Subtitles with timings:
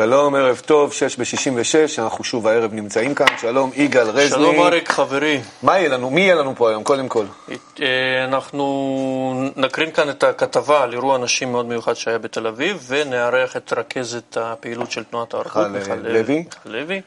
[0.00, 3.26] שלום, ערב טוב, שש בשישים ושש, אנחנו שוב הערב נמצאים כאן.
[3.40, 4.28] שלום, יגאל רזני.
[4.28, 5.40] שלום אריק, חברי.
[5.62, 6.10] מה יהיה לנו?
[6.10, 7.24] מי יהיה לנו פה היום, קודם כל?
[7.82, 13.56] אה, אנחנו נקרין כאן את הכתבה על אירוע נשים מאוד מיוחד שהיה בתל אביב, ונארח
[13.56, 16.38] את רכזת הפעילות של תנועת הערכות, מיכל לוי.
[16.38, 17.00] מיכל לוי.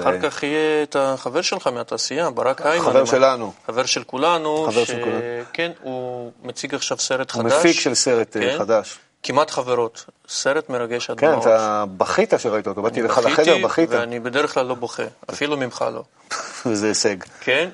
[0.00, 2.86] אחר כך יהיה את החבר שלך מהתעשייה, ברק היימן.
[2.86, 3.52] חבר שלנו.
[3.66, 4.66] חבר של כולנו.
[4.72, 5.20] חבר של כולנו.
[5.52, 7.52] כן, הוא מציג עכשיו סרט הוא חדש.
[7.52, 8.58] מפיק של סרט אה, כן.
[8.58, 8.98] חדש.
[9.22, 10.04] כמעט חברות.
[10.28, 11.42] סרט מרגש עד כן, דמעות.
[11.42, 13.90] אתה בכית שראית אותו, באתי לך לחדר, בכית.
[13.90, 16.02] ואני בדרך כלל לא בוכה, אפילו ממך לא.
[16.66, 17.16] וזה הישג.
[17.40, 17.68] כן,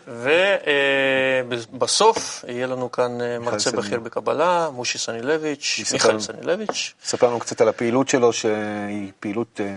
[1.72, 3.70] ובסוף יהיה לנו כאן אה, מרצה.
[3.70, 6.20] בכיר בקבלה, מושי סנילביץ', מיכאל.
[6.20, 6.94] סנילביץ'.
[7.04, 9.76] ספר לנו קצת על הפעילות שלו, שהיא פעילות אה,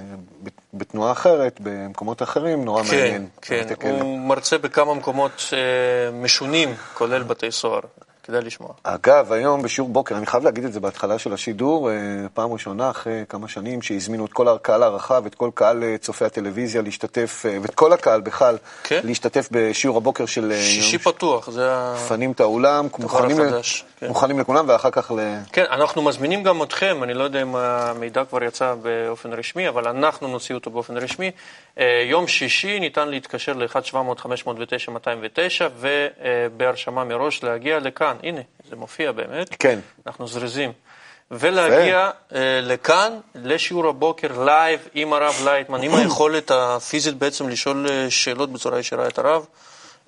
[0.74, 3.28] בתנועה אחרת, במקומות אחרים, נורא כן, מעניין.
[3.42, 3.88] כן, תסתכל.
[3.88, 7.82] הוא מרצה בכמה מקומות אה, משונים, כולל בתי סוהר.
[8.28, 8.70] כדאי לשמוע.
[8.84, 11.96] אגב, היום בשיעור בוקר, אני חייב להגיד את זה בהתחלה של השידור, אה,
[12.34, 16.26] פעם ראשונה אחרי כמה שנים שהזמינו את כל הקהל הרחב, את כל קהל אה, צופי
[16.26, 19.00] הטלוויזיה להשתתף, אה, ואת כל הקהל בכלל, כן.
[19.04, 21.94] להשתתף בשיעור הבוקר של שישי פתוח, זה ה...
[21.96, 24.08] מפנים את האולם, מוכנים, ל- החדש, כן.
[24.08, 25.20] מוכנים לכולם, ואחר כך ל...
[25.52, 29.88] כן, אנחנו מזמינים גם אתכם, אני לא יודע אם המידע כבר יצא באופן רשמי, אבל
[29.88, 31.32] אנחנו נוציא אותו באופן רשמי.
[32.06, 34.90] יום שישי ניתן להתקשר ל-1-700-509-209
[35.80, 38.17] ובהרשמה מראש להגיע לכאן.
[38.24, 39.56] הנה, זה מופיע באמת.
[39.60, 39.80] כן.
[40.08, 40.72] אנחנו זריזים.
[41.32, 48.06] ולהגיע אה, לכאן, לשיעור הבוקר, לייב, עם הרב לייטמן, עם היכולת הפיזית בעצם לשאול אה,
[48.10, 49.46] שאלות בצורה ישירה את הרב.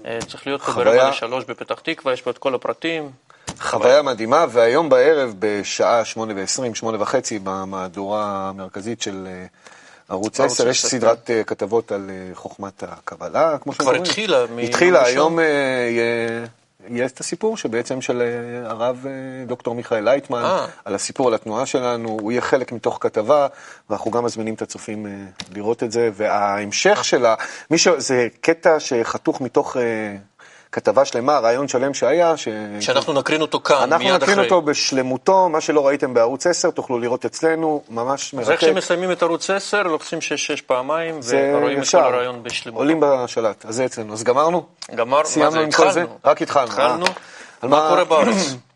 [0.05, 3.11] אה, צריך להיות פה ברבע לשלוש בפתח תקווה, יש פה את כל הפרטים.
[3.59, 9.27] חוויה מדהימה, והיום בערב בשעה שמונה ועשרים, שמונה וחצי, במהדורה המרכזית של
[10.09, 14.01] ערוץ ערוץ 10, יש 10, סדרת אה, כתבות על חוכמת הקבלה, כמו כבר שאומרים.
[14.01, 15.39] התחילה מ- התחילה, ראשון.
[15.39, 15.39] היום
[16.87, 20.65] יהיה את הסיפור שבעצם של אה, הרב אה, דוקטור מיכאל לייטמן, אה.
[20.85, 23.47] על הסיפור על התנועה שלנו, הוא יהיה חלק מתוך כתבה,
[23.89, 25.05] ואנחנו גם מזמינים את הצופים
[25.55, 27.35] לראות את זה, וההמשך שלה,
[27.71, 27.87] מי ש...
[27.87, 29.77] זה קטע שחתוך מתוך
[30.71, 32.47] כתבה שלמה, רעיון שלם שהיה, ש...
[32.79, 34.33] שאנחנו נקרין אותו כאן, אנחנו מיד אחרי.
[34.33, 38.73] נקרין אותו בשלמותו, מה שלא ראיתם בערוץ 10, תוכלו לראות אצלנו, ממש אז איך מרתק.
[38.73, 41.99] שמסיימים את ערוץ 10, לוחצים 6-6 פעמיים, ורואים את כל ישר.
[41.99, 42.79] הרעיון בשלמות.
[42.79, 44.13] עולים בשלט, אז זה אצלנו.
[44.13, 44.63] אז גמרנו?
[44.95, 45.59] גמרנו, מה זה?
[45.59, 46.17] התחלנו.
[46.25, 46.67] רק התחלנו.
[46.67, 47.05] התחלנו.
[47.05, 47.11] אה.
[47.61, 48.55] על מה קורה בארץ?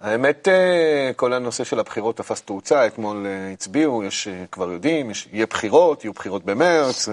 [0.00, 5.10] האמת, אה, כל הנושא של הבחירות תפס תאוצה, אתמול אה, הצביעו, יש, אה, כבר יודעים,
[5.10, 7.08] יש, יהיה בחירות, יהיו בחירות במרץ,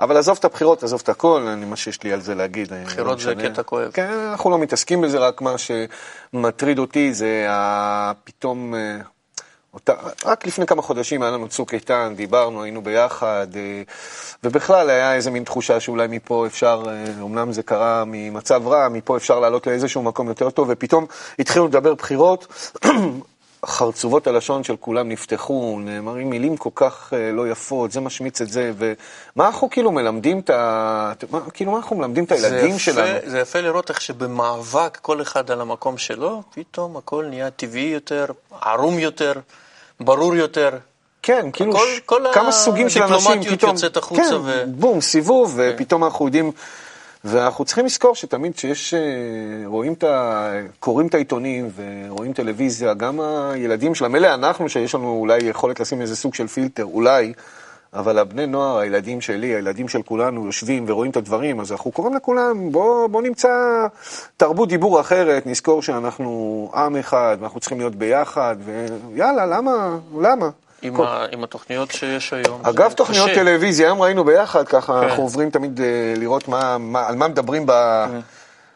[0.00, 2.72] אבל עזוב את הבחירות, עזוב את הכל, אני, מה שיש לי על זה להגיד.
[2.72, 3.34] אה, בחירות לא זה.
[3.34, 3.90] קטע כואב.
[3.90, 7.46] כן, אנחנו לא מתעסקים בזה, רק מה שמטריד אותי זה
[8.24, 8.74] פתאום...
[9.74, 9.92] אותה,
[10.24, 13.82] רק לפני כמה חודשים היה לנו צוק איתן, דיברנו, היינו ביחד, אה,
[14.44, 19.16] ובכלל היה איזה מין תחושה שאולי מפה אפשר, אה, אמנם זה קרה ממצב רע, מפה
[19.16, 21.06] אפשר לעלות לאיזשהו מקום יותר טוב, ופתאום
[21.38, 22.70] התחילו לדבר בחירות,
[23.66, 28.48] חרצובות הלשון של כולם נפתחו, נאמרים מילים כל כך אה, לא יפות, זה משמיץ את
[28.48, 31.12] זה, ומה אנחנו כאילו מלמדים את ה...
[31.54, 33.08] כאילו מה אנחנו מלמדים את הילדים זה שלנו?
[33.18, 37.82] יפה, זה יפה לראות איך שבמאבק כל אחד על המקום שלו, פתאום הכל נהיה טבעי
[37.94, 38.26] יותר,
[38.62, 39.32] ערום יותר,
[40.00, 40.70] ברור יותר.
[41.22, 44.64] כן, כאילו הכל- ש- כל כמה סוגים של אנשים הדיפלומטיות פתאום, יוצאת החוצה כן, ו-
[44.66, 46.52] בום, סיבוב, ופתאום אנחנו יודעים,
[47.24, 49.00] ואנחנו צריכים לזכור שתמיד כשיש, אה,
[49.66, 50.50] רואים את ה...
[50.78, 56.00] קוראים את העיתונים ורואים טלוויזיה, גם הילדים שלהם, מילא אנחנו שיש לנו אולי יכולת לשים
[56.00, 57.32] איזה סוג של פילטר, אולי,
[57.94, 62.14] אבל הבני נוער, הילדים שלי, הילדים של כולנו יושבים ורואים את הדברים, אז אנחנו קוראים
[62.14, 63.48] לכולם, בוא, בוא נמצא
[64.36, 69.98] תרבות דיבור אחרת, נזכור שאנחנו עם אחד, ואנחנו צריכים להיות ביחד, ויאללה, למה?
[70.20, 70.50] למה?
[70.82, 72.60] עם, כל- ה, עם התוכניות שיש היום.
[72.62, 73.40] אגב, תוכניות קשה.
[73.40, 75.06] טלוויזיה, היום ראינו ביחד, ככה כן.
[75.06, 75.86] אנחנו עוברים תמיד אה,
[76.16, 77.72] לראות מה, מה, על מה מדברים ב,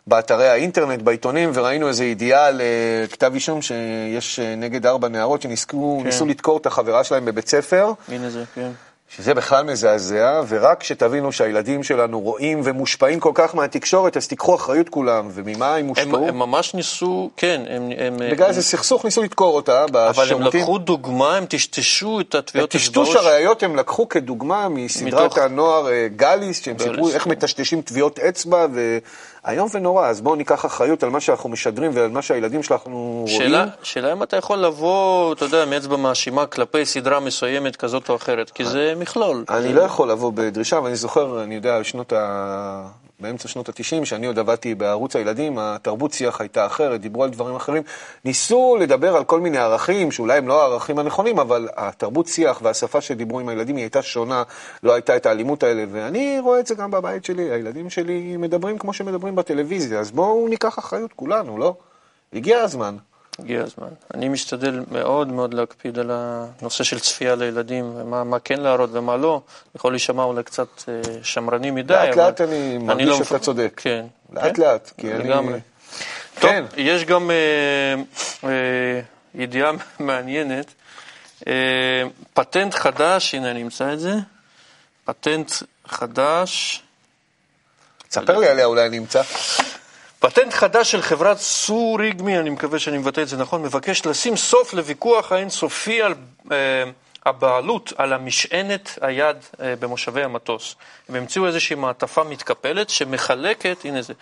[0.07, 5.43] באתרי האינטרנט, בעיתונים, וראינו איזה ידיעה על אה, כתב אישום שיש אה, נגד ארבע נערות
[5.43, 6.29] שניסו כן.
[6.29, 8.71] לדקור את החברה שלהם בבית ספר, הנה זה, כן.
[9.17, 14.89] שזה בכלל מזעזע, ורק שתבינו שהילדים שלנו רואים ומושפעים כל כך מהתקשורת, אז תיקחו אחריות
[14.89, 16.29] כולם, וממה הם הם, הושפעו?
[16.29, 17.91] הם ממש ניסו, כן, הם...
[17.99, 20.61] הם בגלל הם, איזה סכסוך ניסו לדקור אותה אבל הם בשירותים.
[20.61, 26.07] לקחו דוגמה, הם טשטשו את הטביעות טשטוש הראיות הם לקחו כדוגמה מסדרת מתוך- הנוער אה,
[26.17, 27.27] גליס, שהם סיפרו איך.
[27.27, 28.67] מטשטשים טביעות אצבע,
[29.47, 32.81] ואיום ונורא, אז בואו ניקח אחריות על מה שאנחנו משדרים ועל מה שהילדים שלנו
[33.23, 33.39] רואים.
[33.39, 38.17] שאלה, שאלה אם אתה יכול לבוא, אתה יודע, מאצבע מאשימה כלפי סדרה מסוימת כזאת או
[38.17, 39.45] אחרת, כי זה מכלול.
[39.49, 42.87] אני זה- לא יכול לבוא בדרישה, ואני זוכר, אני יודע, שנות ה...
[43.21, 47.57] באמצע שנות ה-90, שאני עוד עבדתי בערוץ הילדים, התרבות שיח הייתה אחרת, דיברו על דברים
[47.57, 47.83] אחרים.
[48.25, 53.01] ניסו לדבר על כל מיני ערכים, שאולי הם לא הערכים הנכונים, אבל התרבות שיח והשפה
[53.01, 54.43] שדיברו עם הילדים היא הייתה שונה,
[54.83, 58.79] לא הייתה את האלימות האלה, ואני רואה את זה גם בבית שלי, הילדים שלי מדברים
[58.79, 61.75] כמו שמדברים בטלוויזיה, אז בואו ניקח אחריות כולנו, לא?
[62.33, 62.97] הגיע הזמן.
[63.39, 63.89] הגיע הזמן.
[64.15, 69.17] אני משתדל מאוד מאוד להקפיד על הנושא של צפייה לילדים, ומה מה כן להראות ומה
[69.17, 69.41] לא.
[69.75, 72.27] יכול להישמע אולי קצת אה, שמרני מדי, לאט אבל...
[72.27, 73.73] לאט אני מרגיש לא שאתה צודק.
[73.77, 74.07] כן.
[74.33, 74.63] לאט כן?
[74.63, 75.25] לאט, כי אני...
[75.25, 75.59] לגמרי.
[76.35, 76.65] טוב, כן.
[76.77, 77.95] יש גם אה,
[78.51, 79.01] אה,
[79.35, 80.75] ידיעה מעניינת.
[81.47, 82.03] אה,
[82.35, 84.15] פטנט חדש, הנה אני אמצא את זה.
[85.05, 85.53] פטנט
[85.87, 86.83] חדש.
[88.09, 89.23] תספר לי עליה, אולי אני אמצא.
[90.25, 94.75] פטנט חדש של חברת סוריגמי, אני מקווה שאני מבטא את זה נכון, מבקש לשים סוף
[94.75, 96.15] לוויכוח האינסופי על
[96.53, 96.57] אה,
[97.27, 100.77] הבעלות על המשענת היד אה, במושבי המטוס.
[101.09, 104.13] הם המציאו איזושהי מעטפה מתקפלת שמחלקת, הנה זה,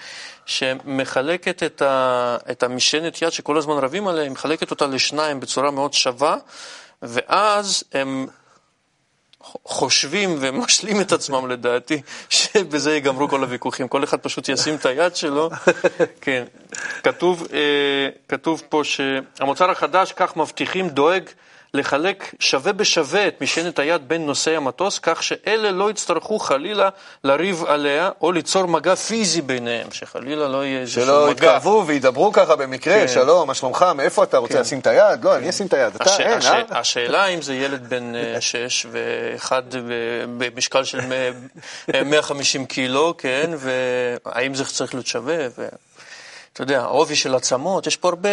[0.47, 5.71] שמחלקת את, ה, את המשענת יד שכל הזמן רבים עליה, היא מחלקת אותה לשניים בצורה
[5.71, 6.37] מאוד שווה,
[7.03, 8.27] ואז הם
[9.65, 13.89] חושבים ומשלים את עצמם לדעתי, שבזה ייגמרו כל הוויכוחים.
[13.89, 15.51] כל אחד פשוט ישים את היד שלו.
[16.21, 16.45] כן.
[17.03, 21.23] כתוב, אה, כתוב פה שהמוצר החדש, כך מבטיחים, דואג
[21.75, 26.89] לחלק שווה בשווה את משענת היד בין נוסעי המטוס, כך שאלה לא יצטרכו חלילה
[27.25, 31.33] לריב עליה או ליצור מגע פיזי ביניהם, שחלילה לא יהיה איזשהו שלא מגע.
[31.33, 33.09] יתקרבו וידברו ככה במקרה, כן.
[33.09, 34.61] שלום, מה שלומך, מאיפה אתה רוצה כן.
[34.61, 35.25] לשים את היד?
[35.25, 36.21] לא, אני אשים את היד, אתה הש...
[36.21, 36.47] אין, הש...
[36.47, 36.63] אה?
[36.71, 39.63] השאלה אם זה ילד בן אה, שש ואחד
[40.39, 41.13] במשקל של מ-
[41.95, 45.37] אה, 150 קילו, כן, והאם זה צריך להיות שווה,
[46.53, 48.29] ואתה יודע, העובי של עצמות, יש פה הרבה,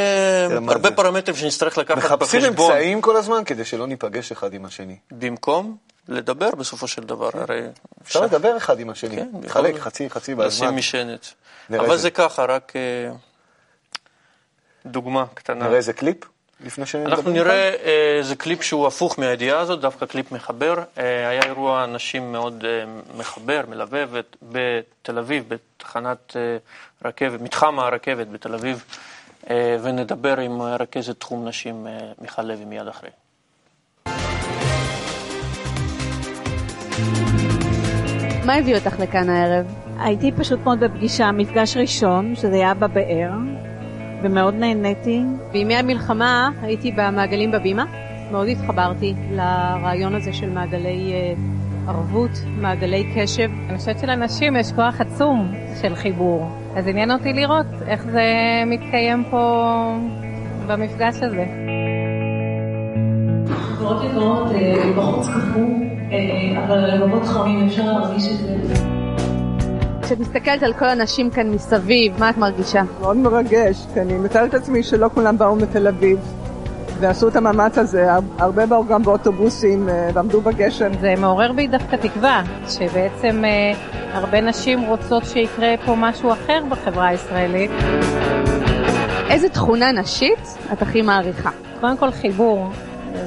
[0.62, 0.92] מה הרבה?
[0.92, 2.72] פרמטרים שנצטרך לקחת מחפשים בחשבון.
[2.72, 4.98] אמצעים כל הזמן כדי שלא ניפגש אחד עם השני.
[5.12, 5.78] במקום
[6.08, 7.62] לדבר בסופו של דבר, הרי
[8.02, 10.76] אפשר לדבר אחד עם השני, כן, יכול- חצי חצי לשים בזמן.
[10.76, 11.34] משענת.
[11.70, 12.02] נראה אבל זה.
[12.02, 13.12] זה ככה, רק אה,
[14.86, 15.66] דוגמה קטנה.
[15.66, 16.18] נראה איזה קליפ
[16.66, 17.10] לפני שנדבר.
[17.16, 17.54] אנחנו נראה
[17.86, 20.74] אה, איזה קליפ שהוא הפוך מהידיעה הזאת, דווקא קליפ מחבר.
[20.98, 22.84] אה, היה אירוע נשים מאוד אה,
[23.18, 26.58] מחבר, מלווה, בת- בתל אביב, בתחנת אה,
[27.06, 28.84] רכבת, מתחם הרכבת בתל אביב,
[29.50, 33.10] אה, ונדבר עם אה, רכזת תחום נשים אה, מיכל לוי מיד אחרי.
[38.46, 39.66] מה הביא אותך לכאן הערב?
[40.00, 43.30] הייתי פשוט מאוד בפגישה, מפגש ראשון, שזה היה בבאר,
[44.22, 45.22] ומאוד נהניתי.
[45.52, 47.86] בימי המלחמה הייתי במעגלים בבימה,
[48.32, 51.34] מאוד התחברתי לרעיון הזה של מעגלי אה,
[51.88, 53.50] ערבות, מעגלי קשב.
[53.70, 56.50] אני חושבת שלנשים יש כוח עצום של חיבור.
[56.76, 58.24] אז עניין אותי לראות איך זה
[58.66, 59.74] מתקיים פה
[60.68, 61.46] במפגש הזה.
[63.50, 65.62] חברות יקרות, אה, בחוץ קפוא,
[66.12, 68.89] אה, אבל הלבבות חמים, אפשר להרגיש את זה.
[70.10, 72.82] כשאת מסתכלת על כל הנשים כאן מסביב, מה את מרגישה?
[73.00, 76.20] מאוד מרגש, כי אני מתארת את עצמי שלא כולם באו מתל אביב
[77.00, 78.08] ועשו את המאמץ הזה,
[78.38, 80.92] הרבה באו גם באוטובוסים אה, ועמדו בגשם.
[81.00, 83.72] זה מעורר בי דווקא תקווה, שבעצם אה,
[84.14, 87.72] הרבה נשים רוצות שיקרה פה משהו אחר בחברה הישראלית.
[89.30, 91.50] איזה תכונה נשית את הכי מעריכה?
[91.82, 92.70] קודם כל חיבור,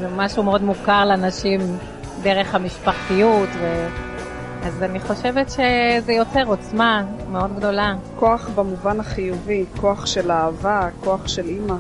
[0.01, 1.61] זה משהו מאוד מוכר לנשים
[2.23, 3.87] דרך המשפחתיות, ו...
[4.65, 7.95] אז אני חושבת שזה יוצר עוצמה מאוד גדולה.
[8.17, 11.75] כוח במובן החיובי, כוח של אהבה, כוח של אימא.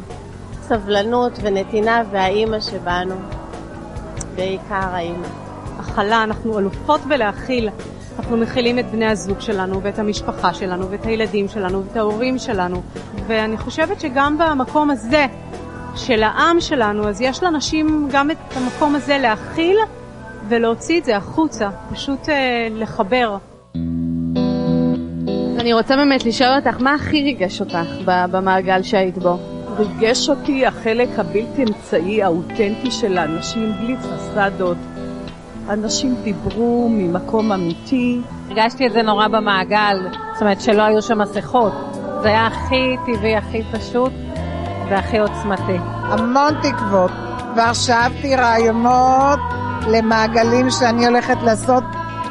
[0.62, 3.14] סבלנות ונתינה והאימא שבנו,
[4.34, 5.26] בעיקר האימא.
[5.78, 7.68] הכלה, אנחנו אלופות בלהכיל.
[8.18, 12.82] אנחנו מכילים את בני הזוג שלנו, ואת המשפחה שלנו, ואת הילדים שלנו, ואת ההורים שלנו.
[13.26, 15.26] ואני חושבת שגם במקום הזה
[15.96, 19.76] של העם שלנו, אז יש לנשים גם את המקום הזה להכיל
[20.52, 23.36] ולהוציא את זה החוצה, פשוט אה, לחבר.
[25.60, 29.38] אני רוצה באמת לשאול אותך, מה הכי ריגש אותך במעגל שהיית בו?
[29.78, 34.76] ריגש אותי החלק הבלתי אמצעי, האותנטי של האנשים בלי פסדות.
[35.68, 38.20] אנשים דיברו ממקום אמיתי.
[38.48, 39.96] הרגשתי את זה נורא במעגל,
[40.32, 41.72] זאת אומרת שלא היו שם מסכות.
[42.22, 44.12] זה היה הכי טבעי, הכי פשוט
[44.90, 45.78] והכי עוצמתי.
[46.02, 47.10] המון תקוות.
[47.54, 49.38] כבר שאבתי רעיונות
[49.88, 51.84] למעגלים שאני הולכת לעשות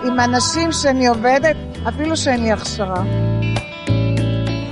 [0.04, 1.56] עם אנשים שאני עובדת,
[1.88, 3.04] אפילו שאין לי הכשרה.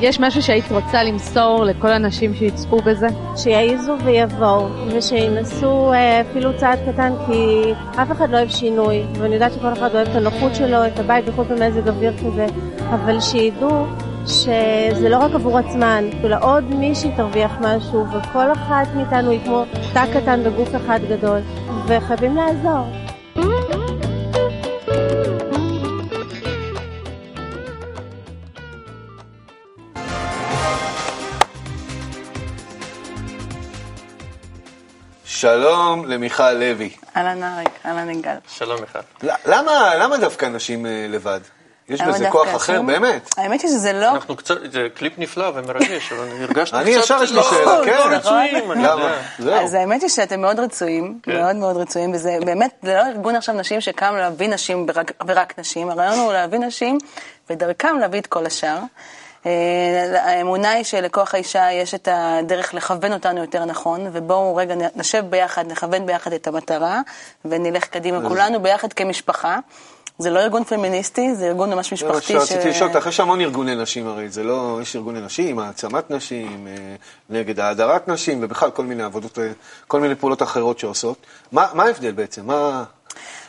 [0.02, 3.08] יש משהו שהיית רוצה למסור לכל הנשים שיצפו בזה?
[3.36, 9.54] שיעיזו ויבואו, ושינסו אה, אפילו צעד קטן, כי אף אחד לא אוהב שינוי, ואני יודעת
[9.54, 12.46] שכל אחד אוהב את הנוחות שלו, את הבית בכל פעם מזג אוויר כזה,
[12.90, 13.86] אבל שידעו
[14.26, 19.64] שזה לא רק עבור עצמן, אלא עוד מישהי תרוויח משהו, וכל אחת מאיתנו היא כמו
[19.94, 21.40] תא קטן בגוף אחד גדול,
[21.90, 22.86] וחייבים לעזור.
[35.26, 36.90] שלום למיכל לוי.
[37.16, 38.36] אהלן אריק, אהלן יגאל.
[38.48, 39.00] שלום מיכל.
[39.46, 41.40] למה, למה דווקא נשים אה, לבד?
[41.90, 43.30] יש בזה כוח אחר, באמת.
[43.38, 44.12] האמת היא שזה לא...
[44.12, 46.74] אנחנו קצת, זה קליפ נפלא ומרגש, אבל הרגשנו קצת...
[46.74, 48.00] אני ישר יש לי שאלה, לא כן.
[48.12, 49.18] רצויים, אני למה?
[49.40, 49.62] יודע.
[49.62, 51.42] אז האמת היא שאתם מאוד רצויים, כן.
[51.42, 55.60] מאוד מאוד רצויים, וזה באמת, זה לא ארגון עכשיו נשים שקם להביא נשים ורק, ורק
[55.60, 56.98] נשים, הרעיון הוא להביא נשים,
[57.50, 58.78] ודרכם להביא את כל השאר.
[59.46, 59.52] אה,
[60.24, 65.72] האמונה היא שלכוח האישה יש את הדרך לכוון אותנו יותר נכון, ובואו רגע נשב ביחד,
[65.72, 67.02] נכוון ביחד את המטרה,
[67.46, 69.60] ונלך קדימה כולנו ביחד כמשפחה.
[70.20, 72.34] זה לא ארגון פמיניסטי, זה ארגון ממש מה משפחתי.
[72.34, 76.68] שרציתי לשאול אותך, יש המון ארגוני נשים הרי, זה לא, יש ארגוני נשים, העצמת נשים,
[76.68, 76.96] אה,
[77.30, 79.52] נגד האדרת נשים, ובכלל כל מיני עבודות, אה,
[79.88, 81.18] כל מיני פעולות אחרות שעושות.
[81.52, 82.46] מה מה ההבדל בעצם?
[82.46, 82.84] מה...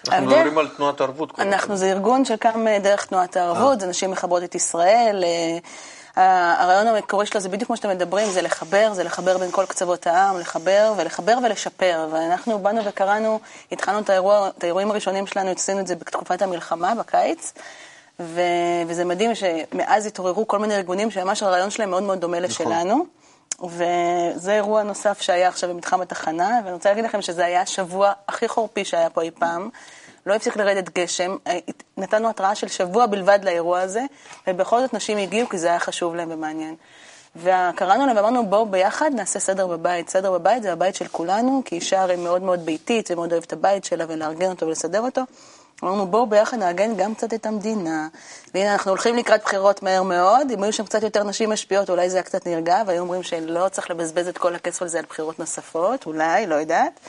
[0.09, 1.33] אנחנו מדברים על תנועת ערבות.
[1.33, 5.25] כל אנחנו זה ארגון שקם אה, דרך תנועת הערבות, זה נשים מחברות את ישראל.
[6.21, 10.07] הרעיון המקורי שלו זה בדיוק כמו שאתם מדברים, זה לחבר, זה לחבר בין כל קצוות
[10.07, 12.09] העם, לחבר ולחבר ולשפר.
[12.13, 13.41] ואנחנו באנו וקראנו,
[13.73, 17.53] התחלנו את, האירוע, את האירועים הראשונים שלנו, עשינו את זה בתקופת המלחמה, בקיץ.
[18.21, 23.07] ו- וזה מדהים שמאז התעוררו כל מיני ארגונים שממש הרעיון שלהם מאוד מאוד דומה לשלנו.
[23.63, 28.49] וזה אירוע נוסף שהיה עכשיו במתחם התחנה, ואני רוצה להגיד לכם שזה היה השבוע הכי
[28.49, 29.69] חורפי שהיה פה אי פעם.
[30.27, 31.59] לא הפסיק לרדת גשם, אה,
[31.97, 34.03] נתנו התראה של שבוע בלבד לאירוע הזה,
[34.47, 36.75] ובכל זאת נשים הגיעו כי זה היה חשוב להם ומעניין.
[37.37, 40.09] וקראנו להם ואמרנו בואו ביחד נעשה סדר בבית.
[40.09, 43.53] סדר בבית זה הבית של כולנו, כי אישה הרי מאוד מאוד ביתית ומאוד אוהבת את
[43.53, 45.23] הבית שלה ולארגן אותו ולסדר אותו.
[45.85, 48.09] אמרנו בואו ביחד נארגן גם קצת את המדינה.
[48.55, 52.11] והנה אנחנו הולכים לקראת בחירות מהר מאוד, אם היו שם קצת יותר נשים משפיעות אולי
[52.11, 55.39] זה היה קצת נרגע, והיו אומרים שלא צריך לבזבז את כל הכסף הזה על בחירות
[55.39, 57.01] נוספות, אולי, לא יודעת.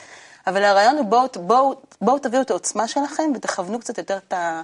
[0.46, 4.62] אבל הרעיון הוא בואו בוא, בוא תביאו את העוצמה שלכם ותכוונו קצת יותר את, ה,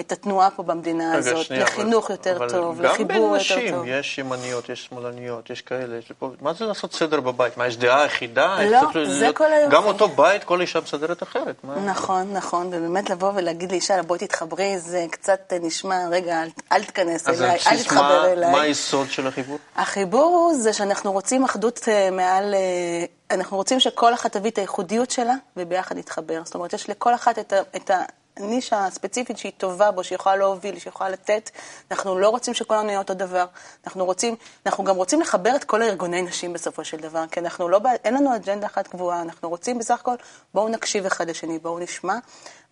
[0.00, 3.36] את התנועה פה במדינה הזאת, שנייה, לחינוך אבל- יותר אבל טוב, גם לחיבור בין יותר
[3.36, 3.84] נשים, טוב.
[3.86, 6.30] יש ימניות, יש שמאלניות, יש כאלה, יש פה...
[6.40, 7.56] מה זה לעשות סדר בבית?
[7.56, 8.56] מה, יש דעה אחידה?
[8.70, 9.76] לא, זה להיות- כל היופי.
[9.76, 11.54] גם אותו בית, כל אישה מסדרת אחרת.
[11.64, 11.74] מה?
[11.74, 17.28] נכון, נכון, ובאמת לבוא ולהגיד לאישה, בואי תתחברי, זה קצת נשמע, רגע, אל, אל תיכנס
[17.28, 18.50] על אליי, אל תתחבר מה- אליי.
[18.52, 19.58] מה היסוד של החיבור?
[19.76, 22.54] החיבור הוא זה שאנחנו רוצים אחדות אה, מעל...
[22.54, 23.04] אה,
[23.36, 26.40] אנחנו רוצים שכל אחת תביא את הייחודיות שלה וביחד נתחבר.
[26.44, 27.90] זאת אומרת, יש לכל אחת את, ה, את
[28.36, 31.50] הנישה הספציפית שהיא טובה בו, שהיא יכולה להוביל, שהיא יכולה לתת.
[31.90, 33.46] אנחנו לא רוצים שכולנו נהיה אותו דבר.
[33.86, 34.36] אנחנו רוצים,
[34.66, 38.14] אנחנו גם רוצים לחבר את כל הארגוני נשים בסופו של דבר, כי אנחנו לא, אין
[38.14, 40.14] לנו אג'נדה אחת קבועה, אנחנו רוצים בסך הכל,
[40.54, 42.14] בואו נקשיב אחד לשני, בואו נשמע,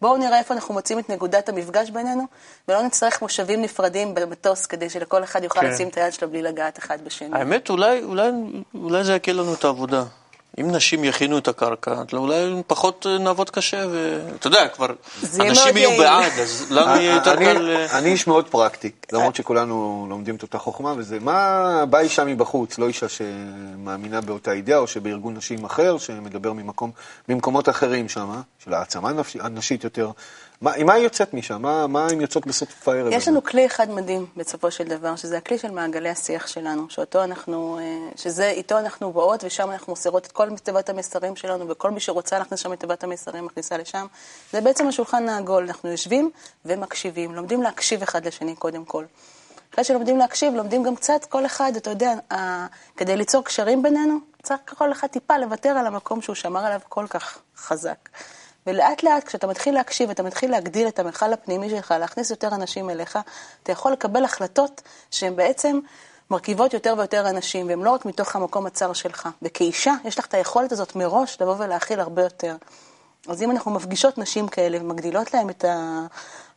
[0.00, 2.24] בואו נראה איפה אנחנו מוצאים את נקודת המפגש בינינו,
[2.68, 5.70] ולא נצטרך מושבים נפרדים במטוס כדי שלכל אחד יוכל כן.
[5.70, 7.38] לשים את היד שלו בלי לגעת אחד בשני.
[7.38, 8.30] האמת, אולי, אולי,
[8.74, 10.04] אולי זה יקל לנו את העבודה.
[10.60, 14.86] אם נשים יכינו את הקרקע, אז אולי פחות נעבוד קשה, ואתה יודע, כבר
[15.40, 15.98] אנשים יהיו.
[15.98, 17.70] בעד, אז לנו יהיה יותר אני- קל...
[17.76, 22.24] אה, אני איש מאוד פרקטי, למרות שכולנו לומדים את אותה חוכמה, וזה מה באה אישה
[22.24, 26.90] מבחוץ, לא אישה שמאמינה באותה אידאה, או שבארגון נשים אחר, שמדבר ממקום,
[27.28, 28.30] ממקומות אחרים שם,
[28.64, 30.10] של העצמה הנשית יותר.
[30.62, 31.62] מה- מה היא יוצאת משם?
[31.88, 33.12] מה הן יוצאות בסוף הערב?
[33.12, 33.28] יש?
[33.28, 37.78] לנו כלי אחד מדהים בסופו של דבר, שזה הכלי של מעגלי השיח שלנו, שאותו אנחנו,
[37.78, 37.84] אה,
[38.16, 42.38] שזה איתו אנחנו באות ושם אנחנו מוסרות את כל תיבת המסרים שלנו, וכל מי שרוצה
[42.38, 44.06] להכניס שם את תיבת המסרים מכניסה לשם.
[44.52, 46.30] זה בעצם השולחן העגול, אנחנו יושבים
[46.64, 49.04] ומקשיבים, לומדים להקשיב אחד לשני קודם כל.
[49.74, 52.14] אחרי שלומדים להקשיב, לומדים גם קצת, כל אחד, אתה יודע,
[52.96, 57.06] כדי ליצור קשרים בינינו, צריך כל אחד טיפה לוותר על המקום שהוא שמר עליו כל
[57.10, 58.08] כך חזק.
[58.66, 62.90] ולאט לאט, כשאתה מתחיל להקשיב, אתה מתחיל להגדיל את המכל הפנימי שלך, להכניס יותר אנשים
[62.90, 63.18] אליך,
[63.62, 65.80] אתה יכול לקבל החלטות שהן בעצם
[66.30, 69.28] מרכיבות יותר ויותר אנשים, והן לא רק מתוך המקום הצר שלך.
[69.42, 72.56] וכאישה, יש לך את היכולת הזאת מראש לבוא ולהכיל הרבה יותר.
[73.28, 75.64] אז אם אנחנו מפגישות נשים כאלה ומגדילות להן את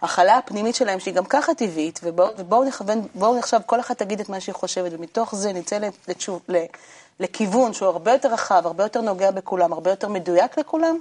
[0.02, 4.20] ההכלה הפנימית שלהן, שהיא גם ככה טבעית, ובואו ובוא נכוון, בואו עכשיו כל אחת תגיד
[4.20, 6.42] את מה שהיא חושבת, ומתוך זה נצא לתשוב,
[7.20, 10.98] לכיוון שהוא הרבה יותר רחב, הרבה יותר נוגע בכולם, הרבה יותר מדויק לכולם,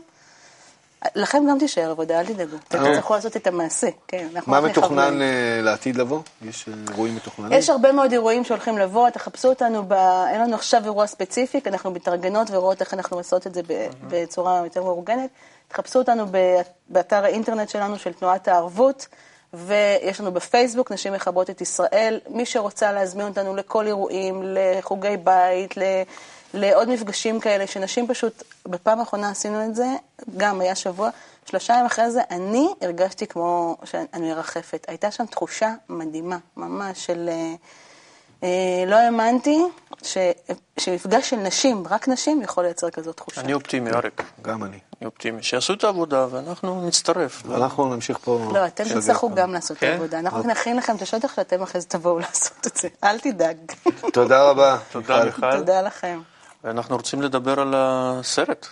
[1.15, 2.57] לכם גם תישאר עבודה, אל תדאגו.
[2.69, 2.91] אתם אה.
[2.91, 4.29] תצטרכו לעשות את המעשה, כן.
[4.47, 5.23] מה מתוכנן.
[5.23, 6.21] אה, לעתיד לבוא?
[6.43, 7.59] יש אה, אירועים מתוכננים?
[7.59, 9.83] יש הרבה מאוד אירועים שהולכים לבוא, תחפשו אותנו.
[10.31, 13.61] אין לנו עכשיו אירוע ספציפי, אנחנו מתארגנות ורואות איך אנחנו עושות את זה.
[14.09, 15.31] בצורה יותר מאורגנת.
[15.69, 16.27] תחפשו אותנו.
[16.89, 19.09] באתר האינטרנט שלנו של תנועת הערבות,
[19.55, 22.21] ויש לנו בפייסבוק, נשים מחברות את ישראל.
[22.29, 25.75] מי שרוצה להזמין אותנו לכל אירועים, לחוגי בית.
[26.55, 29.87] לעוד מפגשים כאלה, שנשים פשוט, בפעם האחרונה עשינו את זה,
[30.37, 31.11] גם היה שבוע,
[31.47, 34.85] שלושה ימים אחרי זה, אני הרגשתי כמו שאני מרחפת.
[34.89, 37.29] הייתה שם תחושה מדהימה, ממש של...
[37.29, 37.55] אה,
[38.43, 39.63] אה, לא האמנתי
[40.03, 40.19] ש,
[40.81, 43.41] שמפגש של נשים, רק נשים, יכול לייצר כזאת תחושה.
[43.41, 44.23] אני אופטימי, אריק.
[44.43, 44.79] גם אני.
[45.01, 45.43] אני אופטימי.
[45.43, 47.43] שיעשו את העבודה ואנחנו נצטרף.
[47.55, 48.51] אנחנו נמשיך פה...
[48.55, 48.85] לא, אתם.
[48.85, 49.93] תצטרכו גם לעשות את כן?
[49.93, 50.19] העבודה.
[50.19, 52.89] אנחנו נכין לכם את השטח שאתם אחרי זה תבואו לעשות את זה.
[53.05, 53.57] אל תדאג.
[54.13, 54.79] תודה רבה.
[54.93, 55.59] תודה, מיכל.
[55.59, 56.21] תודה לכם.
[56.65, 58.67] ואנחנו רוצים לדבר על הסרט.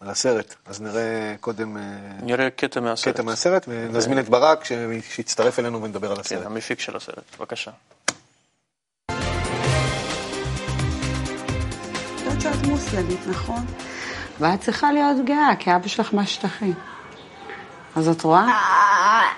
[0.00, 0.54] על הסרט.
[0.66, 1.76] אז נראה קודם...
[1.76, 1.82] אה,
[2.22, 3.14] נראה קטע מהסרט.
[3.14, 4.64] קטע מהסרט, ונזמין את ברק
[5.08, 6.40] שיצטרף אלינו ונדבר על הסרט.
[6.40, 7.22] כן, המפיק של הסרט.
[7.38, 7.70] בבקשה.
[12.40, 13.66] שאת מוסלמית, נכון?
[14.40, 16.74] ואת צריכה להיות גאה, כי אבא שלך מהשטחים.
[17.96, 18.46] אז את רואה?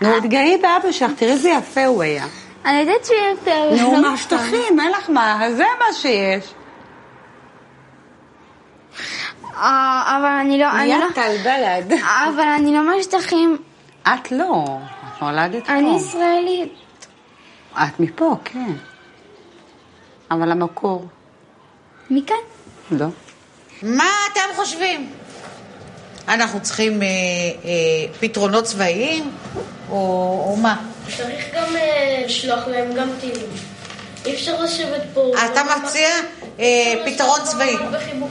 [0.01, 2.27] נו, תגאי באבא שלך, תראי איזה יפה הוא היה.
[2.65, 3.83] אני יודעת שהוא יפה.
[3.83, 6.55] נו, מהשטחים, אין לך מה, זה מה שיש.
[9.57, 10.71] אה, אבל אני לא...
[10.71, 11.07] אני יא לא...
[11.15, 11.93] טל בלד.
[12.03, 13.57] אבל אני לא מהשטחים.
[14.03, 14.65] את לא,
[15.17, 15.73] את נולדת פה.
[15.73, 16.73] אני ישראלית.
[17.73, 18.73] את מפה, כן.
[20.31, 21.07] אבל המקור.
[22.11, 22.37] מכאן?
[22.91, 23.07] לא.
[23.83, 25.13] מה אתם חושבים?
[26.29, 29.31] אנחנו צריכים אה, אה, פתרונות צבאיים,
[29.91, 29.97] או,
[30.47, 30.77] או מה?
[31.17, 33.51] צריך גם אה, לשלוח להם גם טילים.
[34.27, 35.33] אי אפשר לשבת פה...
[35.53, 36.40] אתה מציע אה,
[37.05, 37.77] פתרון צבאי.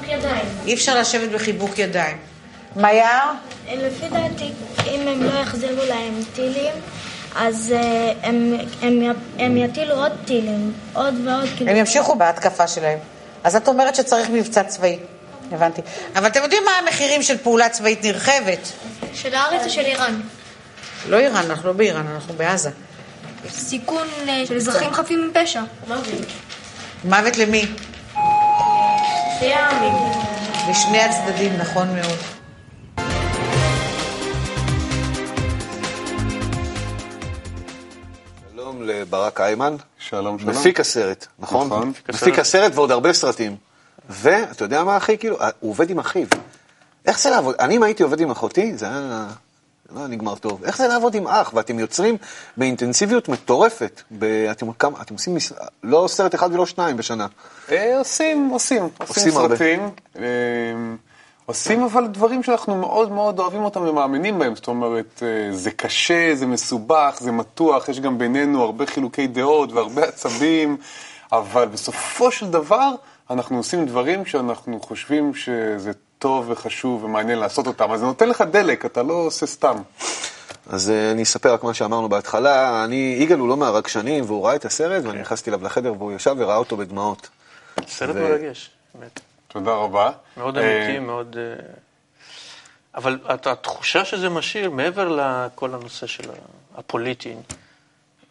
[0.07, 0.45] ידיים.
[0.65, 2.17] אי אפשר לשבת בחיבוק ידיים.
[2.75, 3.05] מייר?
[3.71, 4.51] לפי דעתי,
[4.87, 6.73] אם הם לא יחזירו להם טילים,
[7.35, 11.71] אז אה, הם, הם, הם יטילו עוד טילים, עוד ועוד כאילו...
[11.71, 12.99] הם ימשיכו בהתקפה שלהם.
[13.43, 14.99] אז את אומרת שצריך מבצע צבאי.
[15.51, 15.81] הבנתי.
[16.15, 18.71] אבל אתם יודעים מה המחירים של פעולה צבאית נרחבת?
[19.13, 20.21] של הארץ או של איראן?
[21.07, 22.69] לא איראן, אנחנו לא באיראן, אנחנו בעזה.
[23.49, 25.61] סיכון אה, של אזרחים חפים מפשע.
[27.03, 27.65] מוות למי?
[29.39, 29.93] שתי העמים.
[30.69, 32.17] לשני הצדדים, נכון מאוד.
[38.51, 39.75] שלום לברק איימן.
[39.97, 40.55] שלום, שלום.
[40.55, 41.67] מפיק הסרט, נכון?
[41.67, 41.93] נכון.
[42.09, 43.55] מפיק הסרט ועוד הרבה סרטים.
[44.09, 46.27] ואתה יודע מה הכי, כאילו, הוא עובד עם אחיו.
[47.05, 47.55] איך זה לעבוד?
[47.59, 49.27] אני, אם הייתי עובד עם אחותי, זה היה...
[49.95, 50.63] לא נגמר טוב.
[50.63, 51.51] איך זה לעבוד עם אח?
[51.53, 52.17] ואתם יוצרים
[52.57, 54.01] באינטנסיביות מטורפת.
[54.51, 55.53] אתם, כמה, אתם עושים מס...
[55.83, 57.27] לא סרט אחד ולא שניים בשנה.
[57.71, 58.89] אה, עושים, עושים.
[59.07, 59.89] עושים סרטים.
[60.19, 60.23] אה,
[61.45, 64.55] עושים אבל דברים שאנחנו מאוד מאוד אוהבים אותם ומאמינים בהם.
[64.55, 69.71] זאת אומרת, אה, זה קשה, זה מסובך, זה מתוח, יש גם בינינו הרבה חילוקי דעות
[69.71, 70.77] והרבה עצבים,
[71.31, 72.91] אבל בסופו של דבר
[73.29, 78.41] אנחנו עושים דברים שאנחנו חושבים שזה טוב וחשוב ומעניין לעשות אותם, אז זה נותן לך
[78.41, 79.77] דלק, אתה לא עושה סתם.
[80.69, 82.83] אז uh, אני אספר רק מה שאמרנו בהתחלה.
[82.83, 86.35] אני, יגאל הוא לא מהרגשנים, והוא ראה את הסרט, ואני נכנסתי אליו לחדר והוא ישב
[86.37, 87.29] וראה אותו בדמעות.
[87.87, 88.23] סרט ו...
[88.23, 89.19] מרגש, באמת.
[89.47, 90.11] תודה רבה.
[90.37, 91.35] מאוד אמיתי, מאוד...
[92.95, 96.29] אבל התחושה שזה משאיר, מעבר לכל הנושא של
[96.77, 97.35] הפוליטי,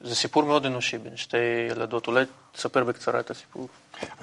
[0.01, 1.37] זה סיפור מאוד אנושי בין שתי
[1.71, 2.07] ילדות.
[2.07, 3.69] אולי תספר בקצרה את הסיפור.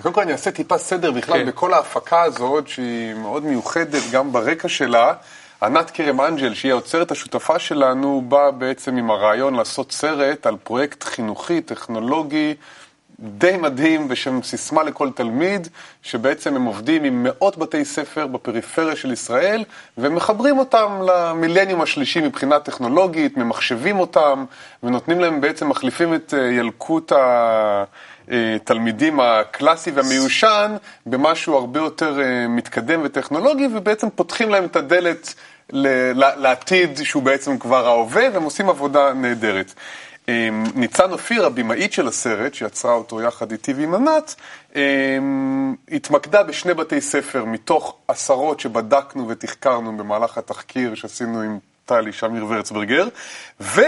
[0.02, 1.46] קודם כל אני אעשה טיפה סדר בכלל כן.
[1.46, 5.14] בכל ההפקה הזאת, שהיא מאוד מיוחדת גם ברקע שלה.
[5.64, 11.04] ענת כרם אנג'ל, שהיא האוצרת השותפה שלנו, באה בעצם עם הרעיון לעשות סרט על פרויקט
[11.04, 12.56] חינוכי, טכנולוגי,
[13.20, 15.68] די מדהים בשם סיסמה לכל תלמיד,
[16.02, 19.64] שבעצם הם עובדים עם מאות בתי ספר בפריפריה של ישראל,
[19.98, 24.46] ומחברים אותם למילניום השלישי מבחינה טכנולוגית, ממחשבים אותם,
[24.84, 27.12] ונותנים להם בעצם, מחליפים את ילקוט
[28.28, 30.76] התלמידים הקלאסי והמיושן
[31.06, 35.34] במשהו הרבה יותר מתקדם וטכנולוגי, ובעצם פותחים להם את הדלת
[36.38, 39.74] לעתיד שהוא בעצם כבר ההווה, והם עושים עבודה נהדרת.
[40.76, 44.36] ניצן אופיר, הבמאית של הסרט, שיצרה אותו יחד איתי ועם ענת,
[45.92, 53.08] התמקדה בשני בתי ספר מתוך עשרות שבדקנו ותחקרנו במהלך התחקיר שעשינו עם טלי שמיר ורצברגר,
[53.62, 53.82] ו...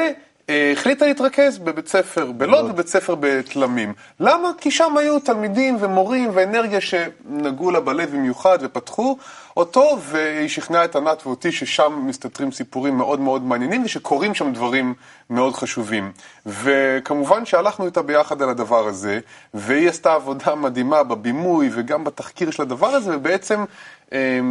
[0.50, 3.94] החליטה להתרכז בבית ספר בלוד ובית ספר בתלמים.
[4.20, 4.52] למה?
[4.58, 9.18] כי שם היו תלמידים ומורים ואנרגיה שנגעו לה בלב במיוחד ופתחו
[9.58, 14.94] אותו, והיא שכנעה את ענת ואותי ששם מסתתרים סיפורים מאוד מאוד מעניינים ושקורים שם דברים
[15.30, 16.12] מאוד חשובים.
[16.46, 19.20] וכמובן שהלכנו איתה ביחד על הדבר הזה,
[19.54, 23.66] והיא עשתה עבודה מדהימה בבימוי וגם בתחקיר של הדבר הזה, ובעצם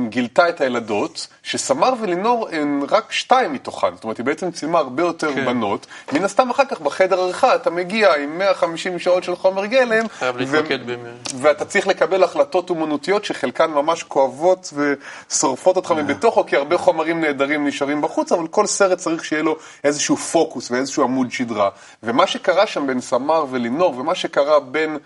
[0.08, 5.02] גילתה את הילדות, שסמר ולינור הן רק שתיים מתוכן, זאת אומרת, היא בעצם צילמה הרבה
[5.02, 5.46] יותר כן.
[5.46, 5.86] בנות.
[6.12, 11.40] מן הסתם אחר כך בחדר עריכה אתה מגיע עם 150 שעות של חומר גלם, ו...
[11.40, 14.72] ואתה צריך לקבל החלטות אומנותיות שחלקן ממש כואבות
[15.30, 19.56] ושורפות אותך מבתוכו, כי הרבה חומרים נהדרים נשארים בחוץ, אבל כל סרט צריך שיהיה לו
[19.84, 21.70] איזשהו פוקוס ואיזשהו עמוד שדרה.
[22.02, 24.98] ומה שקרה שם בין סמר ולינור, ומה שקרה בין...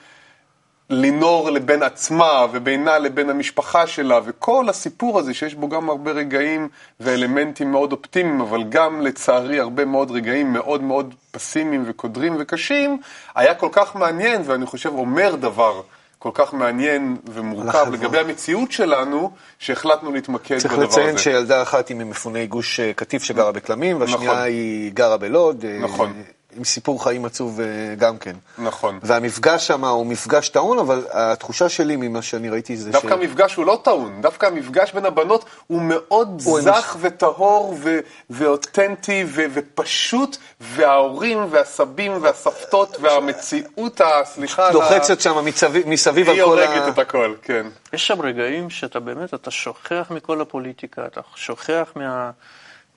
[0.90, 6.68] לינור לבין עצמה ובינה לבין המשפחה שלה וכל הסיפור הזה שיש בו גם הרבה רגעים
[7.00, 13.00] ואלמנטים מאוד אופטימיים אבל גם לצערי הרבה מאוד רגעים מאוד מאוד פסימיים וקודרים וקשים
[13.34, 15.82] היה כל כך מעניין ואני חושב אומר דבר
[16.18, 20.86] כל כך מעניין ומורכב לגבי המציאות שלנו, שהחלטנו להתמקד בדבר הזה.
[20.86, 24.42] צריך לציין שילדה אחת היא ממפוני גוש קטיף שגרה בכלמים, והשנייה נכון.
[24.44, 25.64] היא גרה בלוד.
[25.80, 26.22] נכון.
[26.56, 27.66] עם סיפור חיים עצוב אה,
[27.98, 28.36] גם כן.
[28.58, 28.98] נכון.
[29.02, 33.10] והמפגש שם הוא מפגש טעון, אבל התחושה שלי ממה שאני ראיתי זה דווקא ש...
[33.10, 37.04] דווקא המפגש הוא לא טעון, דווקא המפגש בין הבנות הוא מאוד הוא זך אנוש...
[37.04, 37.98] וטהור ו...
[38.30, 39.42] ואותנטי ו...
[39.52, 45.20] ופשוט, וההורים והסבים והסבתות והמציאות, סליחה, לוחצת לה...
[45.20, 46.62] שם מסביב, מסביב על כל ה...
[46.62, 47.66] היא הורגת את הכל, כן.
[47.92, 52.30] יש שם רגעים שאתה באמת, אתה שוכח מכל הפוליטיקה, אתה שוכח מה...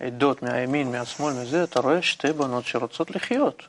[0.05, 3.63] עדות, מהימין, מהשמאל, מזה, אתה רואה שתי בנות שרוצות לחיות.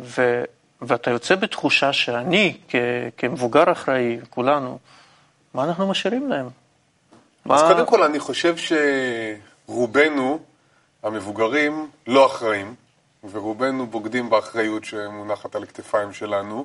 [0.00, 0.42] ו,
[0.82, 2.74] ואתה יוצא בתחושה שאני, כ,
[3.16, 4.78] כמבוגר אחראי, כולנו,
[5.54, 6.46] מה אנחנו משאירים להם?
[7.44, 7.68] אז מה...
[7.68, 8.54] קודם כל, אני חושב
[9.66, 10.38] שרובנו,
[11.02, 12.74] המבוגרים, לא אחראים,
[13.30, 16.64] ורובנו בוגדים באחריות שמונחת על הכתפיים שלנו.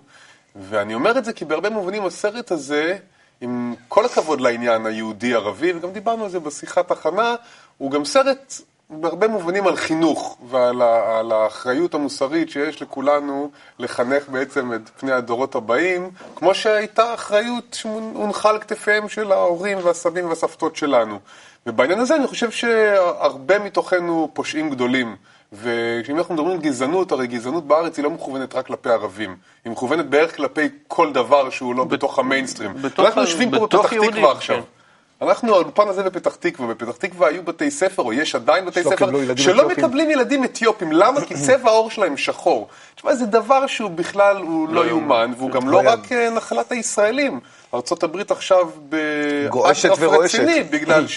[0.56, 2.98] ואני אומר את זה כי בהרבה מובנים הסרט הזה,
[3.42, 7.36] עם כל הכבוד לעניין היהודי-ערבי, וגם דיברנו על זה בשיחת הכנה,
[7.78, 8.54] הוא גם סרט
[8.92, 15.56] בהרבה מובנים על חינוך ועל על האחריות המוסרית שיש לכולנו לחנך בעצם את פני הדורות
[15.56, 21.20] הבאים, כמו שהייתה אחריות שהונחה על כתפיהם של ההורים והסבים והסבתות שלנו.
[21.68, 25.16] ובעניין הזה אני חושב שהרבה מתוכנו פושעים גדולים.
[25.54, 29.72] וכשאם אנחנו מדברים על גזענות, הרי גזענות בארץ היא לא מכוונת רק כלפי ערבים, היא
[29.72, 32.72] מכוונת בערך כלפי כל דבר שהוא לא בתוך המיינסטרים.
[33.00, 34.56] אנחנו יושבים פה בפתח תקווה עכשיו.
[34.56, 34.81] כן.
[35.22, 39.36] אנחנו, האולפן הזה בפתח תקווה, בפתח תקווה היו בתי ספר, או יש עדיין בתי ספר,
[39.36, 40.92] שלא מקבלים ילדים אתיופים.
[40.92, 41.22] למה?
[41.22, 42.68] כי צבע העור שלהם שחור.
[42.96, 46.72] תשמע, זה דבר שהוא בכלל, הוא לא, לא יאומן, והוא גם לא רק אה, נחלת
[46.72, 47.40] הישראלים.
[47.74, 51.06] ארה"ב עכשיו באטרף רציני, בגלל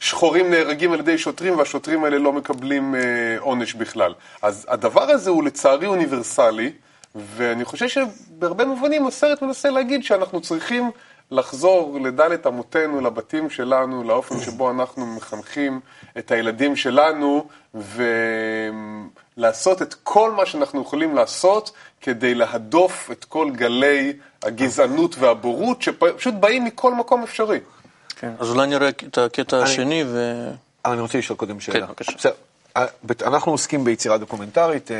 [0.00, 3.00] ששחורים נהרגים על ידי שוטרים, והשוטרים האלה לא מקבלים אה,
[3.40, 4.14] עונש בכלל.
[4.42, 6.72] אז הדבר הזה הוא לצערי אוניברסלי,
[7.14, 10.90] ואני חושב שבהרבה מובנים הסרט מנסה להגיד שאנחנו צריכים...
[11.30, 15.80] לחזור לדלת אמותינו, לבתים שלנו, לאופן שבו אנחנו מחנכים
[16.18, 17.46] את הילדים שלנו,
[19.36, 24.12] ולעשות את כל מה שאנחנו יכולים לעשות כדי להדוף את כל גלי
[24.42, 27.60] הגזענות והבורות, שפשוט באים מכל מקום אפשרי.
[28.16, 30.48] כן, אז אולי נראה את הקטע השני ו...
[30.84, 31.86] אני רוצה לשאול קודם שאלה.
[31.86, 32.30] כן, בבקשה.
[33.26, 34.90] אנחנו עוסקים ביצירה דוקומנטרית.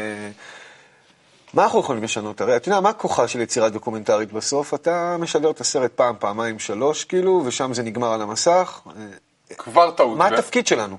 [1.59, 2.41] מה אנחנו יכולים לשנות?
[2.41, 4.75] הרי אתה יודע, מה כוחה של יצירה דוקומנטרית בסוף?
[4.75, 8.81] אתה משדר את הסרט פעם, פעמיים, שלוש, כאילו, ושם זה נגמר על המסך.
[9.59, 10.19] כבר טעות.
[10.19, 10.97] מה התפקיד שלנו?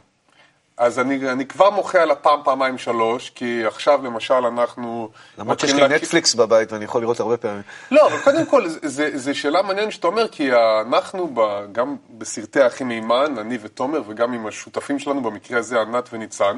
[0.78, 5.10] אז אני, אני כבר מוחה על הפעם, פעמיים, שלוש, כי עכשיו למשל אנחנו...
[5.38, 5.92] למרות שיש לי להק...
[5.92, 7.62] נטפליקס בבית ואני יכול לראות הרבה פעמים.
[7.92, 8.68] לא, אבל קודם כל,
[9.16, 10.50] זו שאלה מעניינת שאתה אומר, כי
[10.88, 16.10] אנחנו, ב, גם בסרטי האחים מימן, אני ותומר, וגם עם השותפים שלנו, במקרה הזה ענת
[16.14, 16.58] וניצן,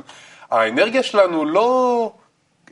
[0.52, 2.12] האנרגיה שלנו לא...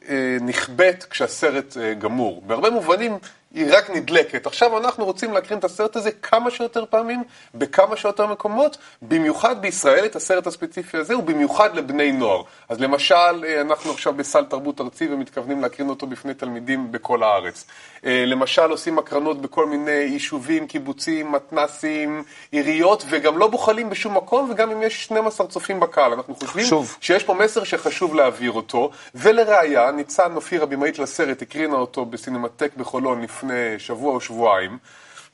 [0.09, 2.41] אה, נכבאת כשהסרט אה, גמור.
[2.47, 3.17] בהרבה מובנים
[3.53, 4.45] היא רק נדלקת.
[4.45, 7.23] עכשיו אנחנו רוצים להקרין את הסרט הזה כמה שיותר פעמים,
[7.55, 12.41] בכמה שיותר מקומות, במיוחד בישראל, את הסרט הספציפי הזה, ובמיוחד לבני נוער.
[12.69, 17.65] אז למשל, אה, אנחנו עכשיו בסל תרבות ארצי ומתכוונים להקרין אותו בפני תלמידים בכל הארץ.
[18.05, 24.49] אה, למשל, עושים הקרנות בכל מיני יישובים, קיבוצים, מתנסים, עיריות, וגם לא בוחלים בשום מקום,
[24.51, 26.13] וגם אם יש 12 צופים בקהל.
[26.13, 26.97] אנחנו חושבים חשוב.
[27.01, 33.21] שיש פה מסר שחשוב להעביר אותו, ולראיה, ניצן אופיר, הבמאית לסרט, הקרינה אותו בסינמטק בחולון
[33.39, 34.77] לפני שבוע או שבועיים.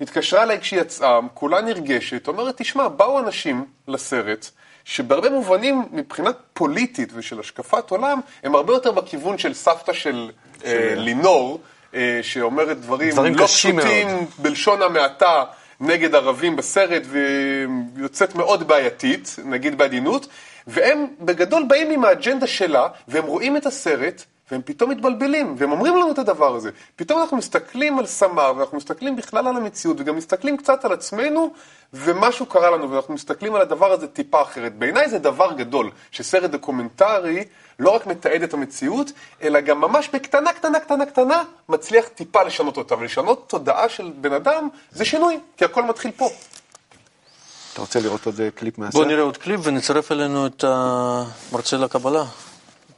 [0.01, 4.49] התקשרה אליי כשהיא יצאה, כולה נרגשת, אומרת, תשמע, באו אנשים לסרט,
[4.85, 10.31] שבהרבה מובנים, מבחינת פוליטית ושל השקפת עולם, הם הרבה יותר בכיוון של סבתא של
[10.65, 11.59] אה, לינור,
[11.93, 14.23] אה, שאומרת דברים, דברים לא פשוטים, מאוד.
[14.39, 15.43] בלשון המעטה,
[15.79, 17.03] נגד ערבים בסרט,
[17.95, 20.27] ויוצאת מאוד בעייתית, נגיד בעדינות,
[20.67, 25.95] והם בגדול באים עם האג'נדה שלה, והם רואים את הסרט, והם פתאום מתבלבלים, והם אומרים
[25.95, 26.69] לנו את הדבר הזה.
[26.95, 31.53] פתאום אנחנו מסתכלים על סמר, ואנחנו מסתכלים בכלל על המציאות, וגם מסתכלים קצת על עצמנו,
[31.93, 34.75] ומשהו קרה לנו, ואנחנו מסתכלים על הדבר הזה טיפה אחרת.
[34.75, 37.43] בעיניי זה דבר גדול, שסרט דוקומנטרי
[37.79, 42.77] לא רק מתעד את המציאות, אלא גם ממש בקטנה, קטנה, קטנה, קטנה, מצליח טיפה לשנות
[42.77, 42.95] אותה.
[42.95, 46.29] ולשנות תודעה של בן אדם זה שינוי, כי הכל מתחיל פה.
[47.73, 48.93] אתה רוצה לראות עוד קליפ מהסרט?
[48.93, 52.23] בוא נראה עוד קליפ ונצרף אלינו את המרצה לקבלה,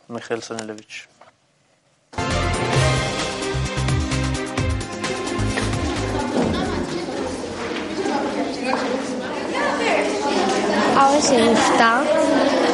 [0.09, 1.07] מיכאל סנילביץ'.
[10.97, 12.01] אבא שלי נפטר.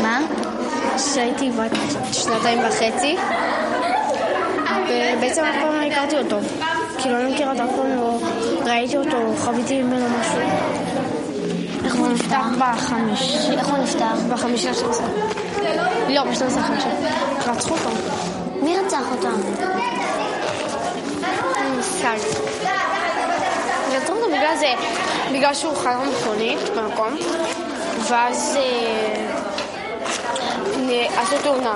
[0.01, 0.19] מה?
[0.95, 1.71] כשהייתי בת
[2.11, 3.15] שנתיים וחצי.
[5.17, 6.37] ובעצם אף פעם לא הכרתי אותו.
[6.97, 8.19] כאילו, אני לא מכירה אותו, אף פעם לא
[8.65, 10.39] ראיתי אותו, חוויתי ממנו משהו.
[11.85, 12.41] איך הוא נפטר?
[12.59, 13.51] בחמישי.
[13.57, 14.13] איך הוא נפטר?
[14.33, 15.07] בחמישי עשרה.
[16.09, 16.87] לא, בשנת עשרה חמישי.
[17.47, 17.89] רצחו אותו.
[18.61, 19.27] מי רצח אותו?
[21.81, 22.15] סל.
[23.91, 24.73] רצחו אותו בגלל זה,
[25.33, 27.17] בגלל שהוא חלם מכונית במקום.
[28.09, 29.21] ואז אה,
[31.21, 31.73] עשו תאונה.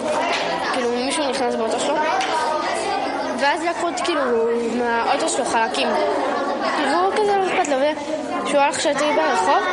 [0.73, 1.95] כאילו מישהו נכנס באוטו שלו,
[3.39, 4.21] ואז לקחו כאילו
[4.77, 5.87] מהאוטו שלו חלקים.
[6.91, 7.77] והוא כזה לא אכפת לו,
[8.43, 9.63] וכשהוא הלך שתי ברחוב,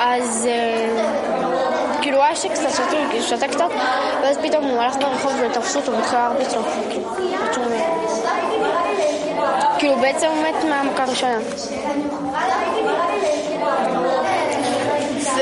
[0.00, 3.68] אז אה, כאילו היה שקט קצת, שתה, כאילו שתה קצת,
[4.22, 6.62] ואז פתאום הוא הלך ברחוב ותפסו אותו והתחיל להרביץ לו.
[9.78, 11.38] כאילו בעצם הוא מת מהמכה הראשונה.
[15.36, 15.40] ו...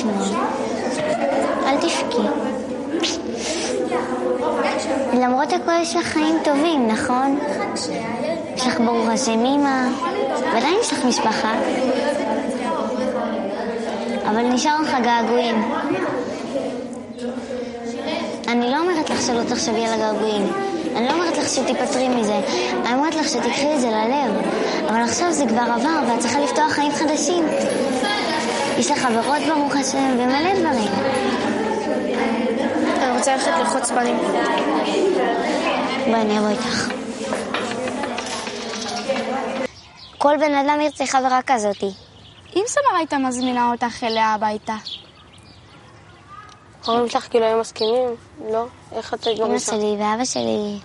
[0.00, 0.40] לשמוע.
[1.66, 2.22] אל תבכי.
[5.12, 7.38] למרות הכל יש לך חיים טובים, נכון?
[8.56, 9.88] יש לך ברוך השם אימא,
[10.56, 11.52] ודאי יש לך משפחה.
[14.28, 15.72] אבל נשאר לך געגועים.
[18.48, 20.52] אני לא אומרת לך שלא תחשבי על הגעגועים.
[20.96, 22.40] אני לא אומרת לך שתיפטרי מזה.
[22.86, 24.32] אני אומרת לך שתיקחי את זה ללב.
[24.88, 27.44] אבל עכשיו זה כבר עבר, ואת צריכה לפתוח חיים חדשים.
[28.80, 30.92] יש לך חברות ברוך השם, ומלא דברים.
[33.02, 34.16] אני רוצה ללכת ללחוץ פנים.
[36.06, 36.88] בואי, אני אבוא איתך.
[40.18, 41.90] כל בן אדם ירצה חברה כזאתי.
[42.56, 44.76] אם סמר הייתה מזמינה אותך אליה הביתה.
[46.86, 48.08] ההורים שלך כאילו היו מסכימים?
[48.52, 48.66] לא?
[48.92, 50.78] איך את היית אמא שלי ואבא שלי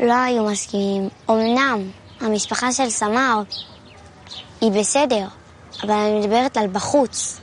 [0.00, 1.08] לא היו מסכימים.
[1.30, 3.42] אמנם המשפחה של סמר
[4.60, 5.26] היא בסדר,
[5.82, 7.40] אבל אני מדברת על בחוץ.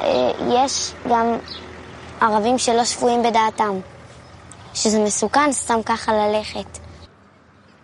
[0.00, 1.38] אה, יש גם
[2.20, 3.80] ערבים שלא שפויים בדעתם,
[4.74, 6.78] שזה מסוכן סתם ככה ללכת.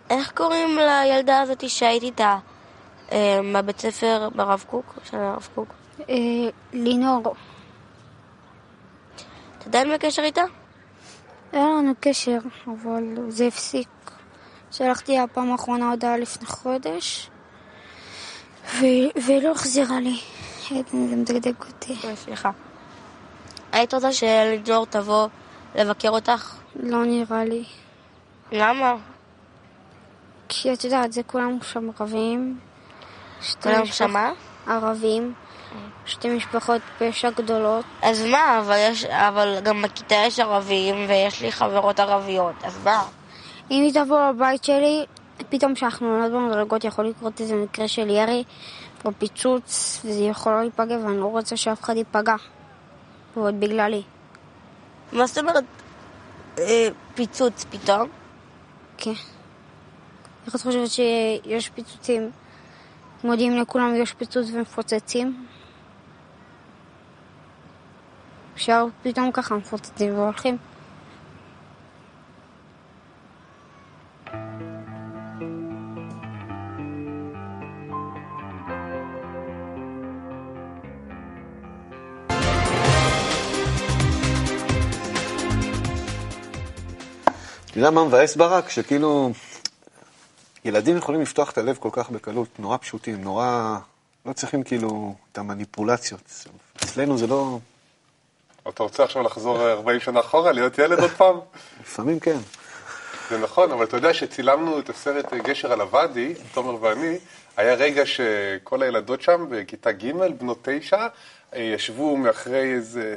[0.09, 2.37] איך קוראים לילדה הזאת שהיית איתה
[3.11, 4.93] אה, בבית ספר ברב קוק?
[5.03, 5.67] של הרב קוק?
[6.73, 7.35] לינור.
[9.57, 10.43] את עדיין בקשר איתה?
[11.51, 13.87] היה לנו קשר, אבל זה הפסיק.
[14.71, 17.29] שלחתי לה פעם האחרונה הודעה לפני חודש,
[18.75, 20.19] והיא לא החזירה לי.
[20.69, 21.95] זה מדגדג אותי.
[22.15, 22.51] סליחה.
[23.71, 25.27] היית רוצה שלינור תבוא
[25.75, 26.55] לבקר אותך?
[26.75, 27.63] לא נראה לי.
[28.51, 28.95] למה?
[30.49, 32.59] כי את יודעת, זה כולם שם ערבים.
[33.63, 34.31] כולם שם מה?
[34.67, 35.33] ערבים.
[36.05, 37.85] שתי משפחות פשע גדולות.
[38.01, 43.03] אז מה, אבל, יש, אבל גם בכיתה יש ערבים ויש לי חברות ערביות, אז מה?
[43.71, 45.05] אם היא תבוא לבית שלי,
[45.49, 48.43] פתאום כשאנחנו עולות במדרגות יכול לקרות איזה מקרה של ירי
[49.05, 52.35] או פיצוץ, וזה יכול לא להיפגע, ואני לא רוצה שאף אחד ייפגע.
[53.37, 54.03] ועוד בגללי.
[55.11, 55.63] מה זאת אומרת
[56.57, 58.09] אה, פיצוץ פתאום?
[58.97, 59.13] כן.
[60.45, 62.31] איך את חושבת שיש פיצוצים?
[63.23, 65.45] מודיעים לכולם יש פיצוץ ומפוצצים?
[68.55, 70.57] אפשר פתאום ככה מפוצצים והולכים.
[87.77, 88.69] יודע מה מבאס ברק?
[88.69, 89.31] שכאילו,
[90.65, 93.77] ילדים יכולים לפתוח את הלב כל כך בקלות, נורא פשוטים, נורא...
[94.25, 96.45] לא צריכים כאילו את המניפולציות.
[96.77, 97.59] אצלנו זה לא...
[98.69, 101.35] אתה רוצה עכשיו לחזור 40 שנה אחורה, להיות ילד עוד פעם?
[101.81, 102.37] לפעמים כן.
[103.29, 107.17] זה נכון, אבל אתה יודע שצילמנו את הסרט גשר על הוואדי, תומר ואני,
[107.57, 111.07] היה רגע שכל הילדות שם בכיתה ג', בנות תשע,
[111.55, 113.15] ישבו מאחרי איזה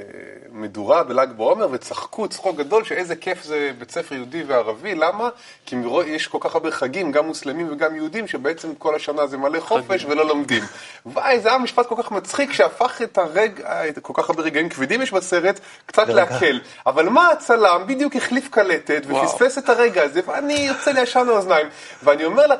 [0.52, 5.28] מדורה בל"ג בעומר וצחקו צחוק גדול שאיזה כיף זה בית ספר יהודי וערבי, למה?
[5.66, 9.60] כי יש כל כך הרבה חגים, גם מוסלמים וגם יהודים, שבעצם כל השנה זה מלא
[9.60, 10.62] חופש ולא לומדים.
[11.06, 14.68] וואי, זה היה משפט כל כך מצחיק שהפך את הרגע, את כל כך הרבה רגעים
[14.68, 16.08] כבדים יש בסרט, קצת.
[16.08, 16.60] להקל.
[16.86, 21.66] אבל מה הצלם בדיוק החליף קלטת ופספס את הרגע הזה, ואני יוצא לי ישן לאוזניים.
[22.02, 22.54] ואני אומר לה,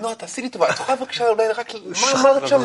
[0.00, 2.60] נועה, תעשי לי טובה, את יכולה בבקשה אולי רק, מה אמרת שם?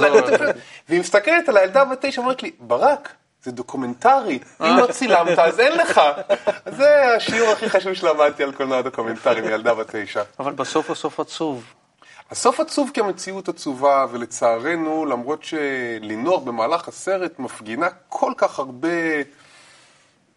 [0.90, 5.60] והיא מסתכלת על הילדה בת תשע, אומרת לי, ברק, זה דוקומנטרי, אם לא צילמת אז
[5.60, 6.02] אין לך.
[6.78, 10.24] זה השיעור הכי חשוב שלמדתי על קולנוע דוקומנטרי מילדה בת תשע.
[10.40, 11.64] אבל בסוף הסוף עצוב.
[12.32, 18.88] הסוף עצוב כי המציאות עצובה, ולצערנו, למרות שלינור במהלך הסרט מפגינה כל כך הרבה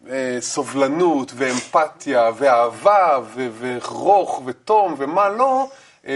[0.09, 3.19] אה, סובלנות ואמפתיה ואהבה
[3.59, 5.67] ורוך ותום ומה לא,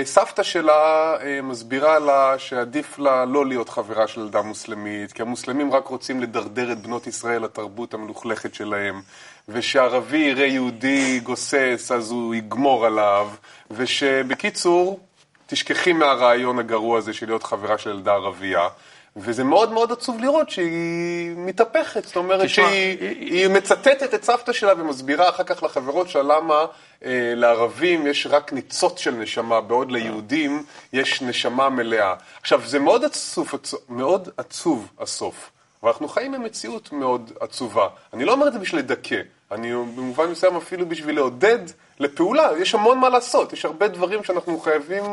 [0.03, 5.73] סבתא שלה אה, מסבירה לה שעדיף לה לא להיות חברה של ילדה מוסלמית, כי המוסלמים
[5.73, 9.01] רק רוצים לדרדר את בנות ישראל לתרבות המלוכלכת שלהם,
[9.47, 13.29] ושערבי יראה יהודי גוסס אז הוא יגמור עליו,
[13.71, 14.99] ושבקיצור,
[15.47, 18.67] תשכחי מהרעיון הגרוע הזה של להיות חברה של ילדה ערבייה.
[19.15, 23.31] וזה מאוד מאוד עצוב לראות שהיא מתהפכת, זאת אומרת תשמע, שהיא היא...
[23.31, 26.65] היא מצטטת את סבתא שלה ומסבירה אחר כך לחברות שלה למה
[27.05, 32.13] אה, לערבים יש רק ניצוץ של נשמה, בעוד ליהודים יש נשמה מלאה.
[32.41, 35.51] עכשיו, זה מאוד עצוב, עצוב, מאוד עצוב הסוף,
[35.83, 37.87] ואנחנו חיים במציאות מאוד עצובה.
[38.13, 41.59] אני לא אומר את זה בשביל לדכא, אני במובן מסוים אפילו בשביל לעודד
[41.99, 45.03] לפעולה, יש המון מה לעשות, יש הרבה דברים שאנחנו חייבים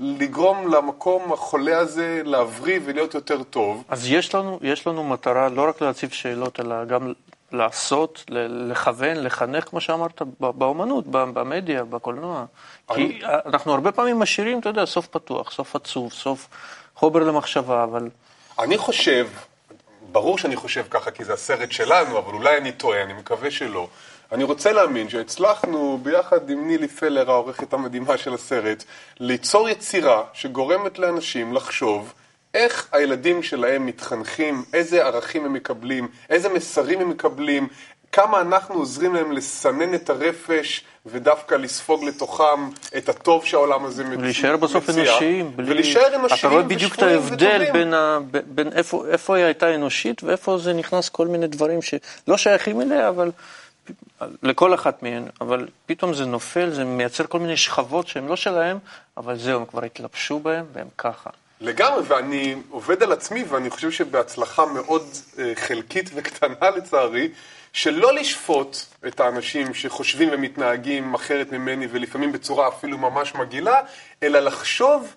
[0.00, 3.84] לגרום למקום החולה הזה להבריא ולהיות יותר טוב.
[3.88, 7.12] אז יש לנו, יש לנו מטרה לא רק להציב שאלות, אלא גם
[7.52, 12.44] לעשות, לכוון, לחנך, כמו שאמרת, באומנות, במדיה, בקולנוע.
[12.94, 16.48] כי אנחנו הרבה פעמים משאירים, אתה יודע, סוף פתוח, סוף עצוב, סוף
[16.94, 18.08] חובר למחשבה, אבל...
[18.58, 19.28] אני חושב,
[20.12, 23.88] ברור שאני חושב ככה כי זה הסרט שלנו, אבל אולי אני טועה, אני מקווה שלא.
[24.32, 28.84] אני רוצה להאמין שהצלחנו, ביחד עם נילי פלר, העורכת המדהימה של הסרט,
[29.20, 32.12] ליצור יצירה שגורמת לאנשים לחשוב
[32.54, 37.68] איך הילדים שלהם מתחנכים, איזה ערכים הם מקבלים, איזה מסרים הם מקבלים,
[38.12, 44.18] כמה אנחנו עוזרים להם לסנן את הרפש ודווקא לספוג לתוכם את הטוב שהעולם הזה מציע.
[44.18, 45.52] ולהישאר בסוף אנושיים.
[45.56, 45.70] בלי...
[45.70, 48.18] ולהישאר אנושיים אתה רואה בדיוק את ההבדל בין, ה...
[48.46, 53.08] בין איפה, איפה היא הייתה אנושית ואיפה זה נכנס כל מיני דברים שלא שייכים אליה,
[53.08, 53.30] אבל
[54.42, 58.78] לכל אחת מהן, אבל פתאום זה נופל, זה מייצר כל מיני שכבות שהן לא שלהם,
[59.16, 61.30] אבל זהו, הם כבר התלבשו בהם והם ככה.
[61.60, 65.02] לגמרי, ואני עובד על עצמי, ואני חושב שבהצלחה מאוד
[65.38, 67.28] אה, חלקית וקטנה לצערי,
[67.72, 68.76] שלא לשפוט
[69.06, 73.80] את האנשים שחושבים ומתנהגים אחרת ממני, ולפעמים בצורה אפילו ממש מגעילה,
[74.22, 75.14] אלא לחשוב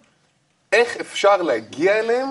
[0.71, 2.27] איך אפשר להגיע אליהם,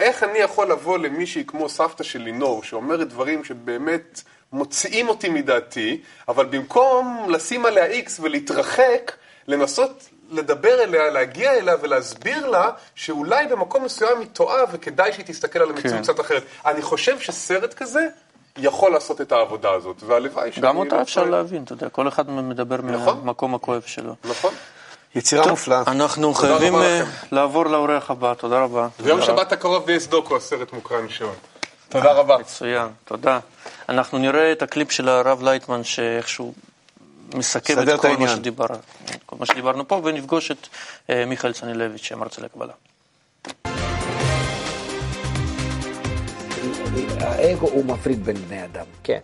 [0.00, 6.00] איך אני יכול לבוא למישהי כמו סבתא של לינור, שאומרת דברים שבאמת מוציאים אותי מדעתי,
[6.28, 9.12] אבל במקום לשים עליה איקס ולהתרחק,
[9.48, 15.58] לנסות לדבר אליה, להגיע אליה ולהסביר לה שאולי במקום מסוים היא טועה וכדאי שהיא תסתכל
[15.58, 16.02] על המציאות כן.
[16.02, 16.42] קצת אחרת.
[16.66, 18.06] אני חושב שסרט כזה
[18.58, 20.66] יכול לעשות את העבודה הזאת, והלוואי שאני...
[20.66, 23.18] גם אותה לא אפשר להבין, אתה יודע, כל אחד מדבר נכון?
[23.18, 24.14] מהמקום הכואב שלו.
[24.24, 24.54] נכון.
[25.14, 25.82] יצירה מופלאה.
[25.86, 28.88] אנחנו חייבים אה, לעבור לאורח הבא, תודה רבה.
[29.00, 31.28] ביום שבת הקרוב ביס דוקו, הסרט מוקרן שם.
[31.90, 32.38] תודה רבה.
[32.38, 33.40] מצוין, תודה.
[33.88, 36.54] אנחנו נראה את הקליפ של הרב לייטמן שאיכשהו
[37.34, 38.66] מסכם את כל מה, שדיבר,
[39.26, 42.72] כל מה שדיברנו פה, ונפגוש את uh, מיכאל צנילביץ', שמרצה לקבלה.
[47.20, 48.86] האגו הוא מפריד בין בני אדם.
[49.04, 49.20] כן.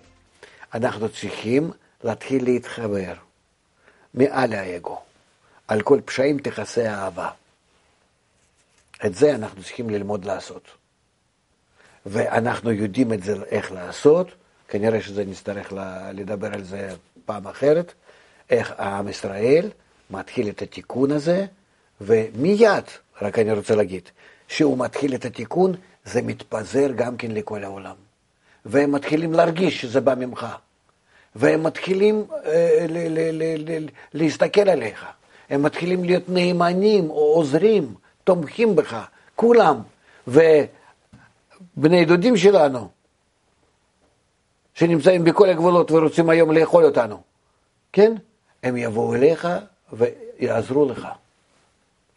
[0.74, 1.70] אנחנו צריכים
[2.04, 3.14] להתחיל להתחבר
[4.14, 5.00] מעל האגו.
[5.68, 7.30] על כל פשעים תכסה אהבה.
[9.06, 10.75] את זה אנחנו צריכים ללמוד לעשות.
[12.06, 14.26] ואנחנו יודעים את זה איך לעשות,
[14.68, 15.72] כנראה שזה נצטרך
[16.12, 16.88] לדבר על זה
[17.24, 17.92] פעם אחרת,
[18.50, 19.70] איך עם ישראל
[20.10, 21.46] מתחיל את התיקון הזה,
[22.00, 22.84] ומיד,
[23.22, 24.02] רק אני רוצה להגיד,
[24.48, 27.94] שהוא מתחיל את התיקון, זה מתפזר גם כן לכל העולם.
[28.64, 30.46] והם מתחילים להרגיש שזה בא ממך.
[31.36, 32.86] והם מתחילים אה,
[34.14, 35.06] להסתכל עליך.
[35.50, 39.04] הם מתחילים להיות נאמנים או עוזרים, תומכים בך,
[39.36, 39.80] כולם.
[41.76, 42.88] ובני דודים שלנו,
[44.74, 47.22] שנמצאים בכל הגבולות ורוצים היום לאכול אותנו,
[47.92, 48.14] כן?
[48.62, 49.48] הם יבואו אליך
[49.92, 51.08] ויעזרו לך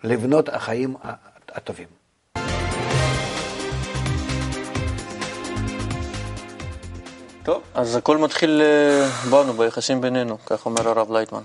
[0.03, 0.95] לבנות החיים
[1.49, 1.87] הטובים.
[7.43, 11.41] טוב, אז הכל מתחיל אה, בנו, ביחסים בינינו, כך אומר הרב לייטמן.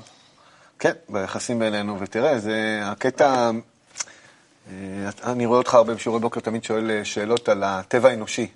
[0.79, 3.51] כן, ביחסים בינינו, ותראה, זה הקטע,
[5.25, 8.47] אני רואה אותך הרבה בשיעורי בוקר, תמיד שואל אה, שאלות על הטבע האנושי.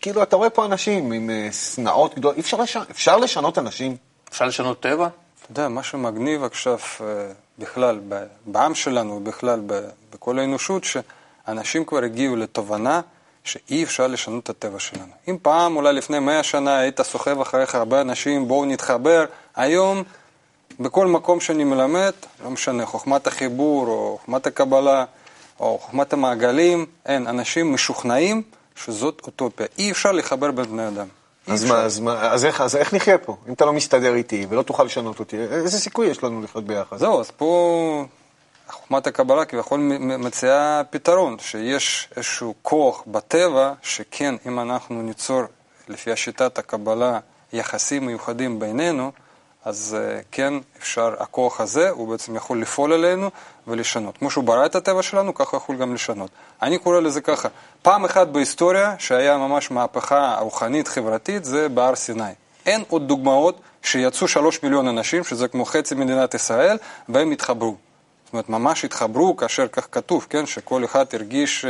[0.00, 3.96] כאילו, אתה רואה פה אנשים עם שנאות גדולות, אפשר, לשנות, אפשר לשנות אנשים?
[4.28, 5.08] אפשר לשנות טבע?
[5.42, 6.78] אתה יודע, משהו מגניב עכשיו
[7.58, 8.00] בכלל,
[8.46, 9.60] בעם שלנו, ובכלל
[10.12, 13.00] בכל האנושות, שאנשים כבר הגיעו לתובנה
[13.44, 15.12] שאי אפשר לשנות את הטבע שלנו.
[15.28, 19.24] אם פעם, אולי לפני מאה שנה, היית סוחב אחריך הרבה אנשים, בואו נתחבר,
[19.56, 20.02] היום,
[20.80, 22.12] בכל מקום שאני מלמד,
[22.44, 25.04] לא משנה, חוכמת החיבור, או חוכמת הקבלה,
[25.60, 28.42] או חוכמת המעגלים, אין, אנשים משוכנעים
[28.76, 29.66] שזאת אוטופיה.
[29.78, 31.06] אי אפשר לחבר בין בני אדם.
[31.46, 33.36] אז מה, אז, מה אז, איך, אז איך נחיה פה?
[33.48, 36.96] אם אתה לא מסתדר איתי ולא תוכל לשנות אותי, איזה סיכוי יש לנו לחיות ביחד?
[36.96, 38.04] זהו, אז פה
[38.70, 45.42] חוכמת הקבלה כביכול מציעה פתרון, שיש איזשהו כוח בטבע, שכן, אם אנחנו ניצור,
[45.88, 47.18] לפי השיטת הקבלה,
[47.52, 49.12] יחסים מיוחדים בינינו,
[49.64, 53.30] אז uh, כן אפשר, הכוח הזה, הוא בעצם יכול לפעול עלינו
[53.66, 54.18] ולשנות.
[54.18, 56.30] כמו שהוא ברא את הטבע שלנו, ככה יכול גם לשנות.
[56.62, 57.48] אני קורא לזה ככה,
[57.82, 62.32] פעם אחת בהיסטוריה שהיה ממש מהפכה רוחנית חברתית, זה בהר סיני.
[62.66, 67.76] אין עוד דוגמאות שיצאו שלוש מיליון אנשים, שזה כמו חצי מדינת ישראל, והם התחברו.
[68.24, 70.46] זאת אומרת, ממש התחברו כאשר כך כתוב, כן?
[70.46, 71.64] שכל אחד הרגיש...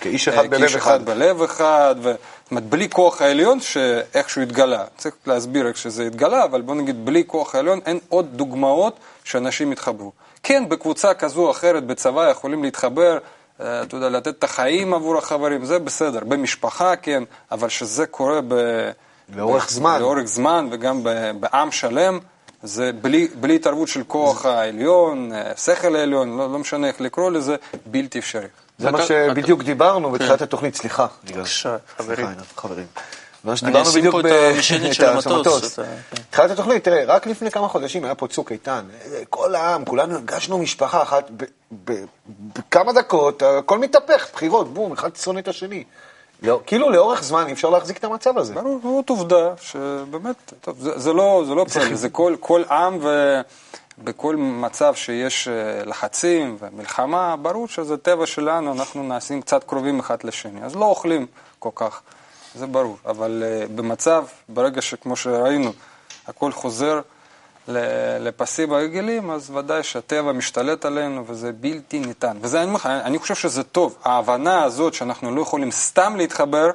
[0.00, 1.04] כאיש אחד בלב כאיש אחד.
[1.04, 2.12] בלב אחד, ו...
[2.52, 4.84] אומרת, בלי כוח העליון שאיכשהו התגלה.
[4.96, 9.70] צריך להסביר איך שזה התגלה, אבל בוא נגיד, בלי כוח העליון אין עוד דוגמאות שאנשים
[9.70, 10.12] התחברו.
[10.42, 13.18] כן, בקבוצה כזו או אחרת בצבא יכולים להתחבר,
[13.56, 16.20] אתה יודע, לתת את החיים עבור החברים, זה בסדר.
[16.24, 17.22] במשפחה, כן,
[17.52, 18.54] אבל שזה קורה ב...
[19.36, 20.00] לאורך זמן.
[20.00, 21.00] לאורך זמן, וגם
[21.40, 22.18] בעם שלם.
[22.62, 27.56] זה בלי, בלי התערבות של כוח העליון, שכל העליון, לא, לא משנה איך לקרוא לזה,
[27.86, 28.46] בלתי אפשרי.
[28.82, 31.06] זה מה שבדיוק דיברנו בתחילת התוכנית, סליחה.
[31.24, 32.26] בבקשה, חברים.
[32.56, 32.86] חברים.
[33.44, 34.24] מה שדיברנו בדיוק את
[34.54, 35.78] המשענת של המטוס.
[36.28, 38.84] התחילת התוכנית, תראה, רק לפני כמה חודשים היה פה צוק איתן.
[39.30, 41.30] כל העם, כולנו הרגשנו משפחה אחת,
[41.72, 45.84] בכמה דקות, הכל מתהפך, בחירות, בום, אחד שונא את השני.
[46.42, 48.54] לא, כאילו לאורך זמן אי אפשר להחזיק את המצב הזה.
[48.54, 53.00] ברור, זאת עובדה, שבאמת, טוב, זה, זה לא, זה לא פלא, זה כל, כל עם
[54.02, 55.48] ובכל מצב שיש
[55.86, 61.26] לחצים ומלחמה, ברור שזה טבע שלנו, אנחנו נעשים קצת קרובים אחד לשני, אז לא אוכלים
[61.58, 62.00] כל כך,
[62.54, 63.42] זה ברור, אבל
[63.74, 65.72] במצב, ברגע שכמו שראינו,
[66.26, 67.00] הכל חוזר
[68.20, 72.36] לפסים הרגילים, אז ודאי שהטבע משתלט עלינו וזה בלתי ניתן.
[72.40, 73.96] וזה, אני, אני חושב שזה טוב.
[74.04, 76.70] ההבנה הזאת שאנחנו לא יכולים סתם להתחבר,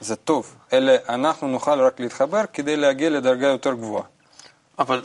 [0.00, 0.54] זה טוב.
[0.72, 4.04] אלא אנחנו נוכל רק להתחבר כדי להגיע לדרגה יותר גבוהה.
[4.78, 5.02] אבל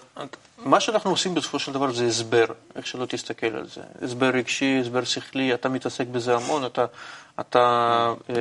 [0.58, 2.46] מה שאנחנו עושים בסופו של דבר זה הסבר,
[2.76, 3.82] איך שלא תסתכל על זה.
[4.02, 6.86] הסבר רגשי, הסבר שכלי, אתה מתעסק בזה המון, אתה,
[7.40, 7.60] אתה
[8.30, 8.36] אה,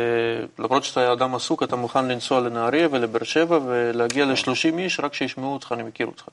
[0.58, 5.52] למרות שאתה אדם עסוק, אתה מוכן לנסוע לנהריה ולבאר שבע ולהגיע ל-30 איש רק שישמעו
[5.52, 6.24] אותך, אני מכיר אותך.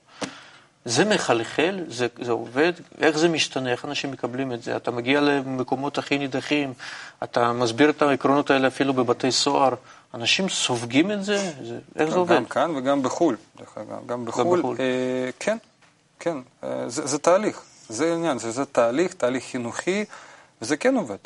[0.86, 4.76] זה מחלחל, זה, זה עובד, איך זה משתנה, איך אנשים מקבלים את זה.
[4.76, 6.74] אתה מגיע למקומות הכי נידחים,
[7.24, 9.74] אתה מסביר את העקרונות האלה אפילו בבתי סוהר,
[10.14, 12.36] אנשים סופגים את זה, זה איך זה עובד?
[12.36, 13.36] גם כאן וגם בחו"ל,
[14.06, 14.60] גם בחו"ל.
[14.60, 14.76] בחול.
[14.80, 15.58] אה, כן,
[16.20, 20.06] כן, אה, זה, זה תהליך, זה עניין, זה, זה תהליך, תהליך חינוכי,
[20.62, 21.18] וזה כן עובד.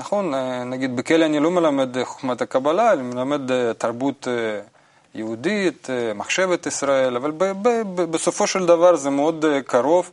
[0.00, 4.60] נכון, אה, נגיד בכלא אני לא מלמד חוכמת הקבלה, אני מלמד אה, תרבות אה,
[5.14, 10.10] יהודית, מחשבת ישראל, אבל ב- ב- ב- בסופו של דבר זה מאוד קרוב.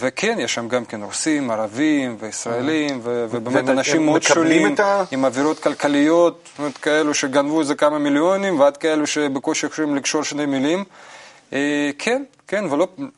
[0.00, 5.04] וכן, יש שם גם כן רוסים, ערבים וישראלים, ו- ובאמת אנשים מאוד שונים, ה...
[5.10, 10.24] עם עבירות כלכליות, זאת אומרת, כאלו שגנבו איזה כמה מיליונים, ועד כאלו שבקושי יכולים לקשור
[10.24, 10.84] שני מילים.
[11.98, 12.64] כן, כן,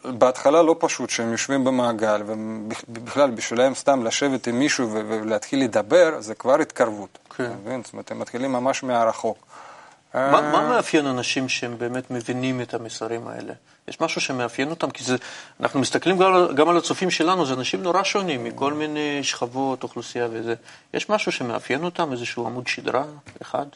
[0.05, 6.35] ובהתחלה לא פשוט שהם יושבים במעגל, ובכלל בשבילם סתם לשבת עם מישהו ולהתחיל לדבר, זה
[6.35, 7.19] כבר התקרבות.
[7.37, 7.53] כן.
[7.65, 7.83] מבין?
[7.85, 9.47] זאת אומרת, הם מתחילים ממש מהרחוק.
[10.15, 13.53] מה, מה מאפיין אנשים שהם באמת מבינים את המסרים האלה?
[13.89, 14.91] יש משהו שמאפיין אותם?
[14.91, 15.17] כי זה,
[15.61, 20.29] אנחנו מסתכלים גם, גם על הצופים שלנו, זה אנשים נורא שונים מכל מיני שכבות, אוכלוסייה
[20.31, 20.55] וזה.
[20.95, 22.13] יש משהו שמאפיין אותם?
[22.13, 23.05] איזשהו עמוד שדרה
[23.43, 23.67] אחד?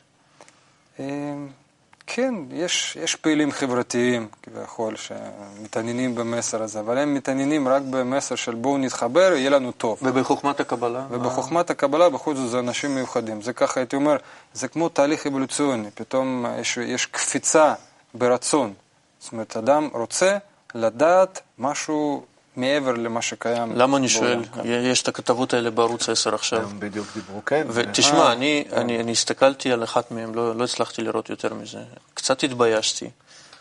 [2.07, 8.55] כן, יש, יש פעילים חברתיים כביכול שמתעניינים במסר הזה, אבל הם מתעניינים רק במסר של
[8.55, 9.99] בואו נתחבר, יהיה לנו טוב.
[10.03, 11.07] ובחוכמת הקבלה?
[11.11, 13.43] ובחוכמת הקבלה בכל זאת זה אנשים מיוחדים.
[13.43, 14.17] זה ככה הייתי אומר,
[14.53, 17.75] זה כמו תהליך אבולוציוני, פתאום יש, יש קפיצה
[18.15, 18.73] ברצון.
[19.21, 20.39] זאת אומרת, אדם רוצה
[20.75, 22.25] לדעת משהו
[22.57, 23.77] מעבר למה שקיים.
[23.77, 24.41] למה אני שואל?
[24.65, 26.61] יש את הכתבות האלה בערוץ 10 עכשיו.
[26.71, 27.67] הם בדיוק דיברו, כן.
[27.71, 31.79] ותשמע, אני, אני, אני הסתכלתי על אחת מהם, לא, לא הצלחתי לראות יותר מזה.
[32.15, 33.11] קצת התביישתי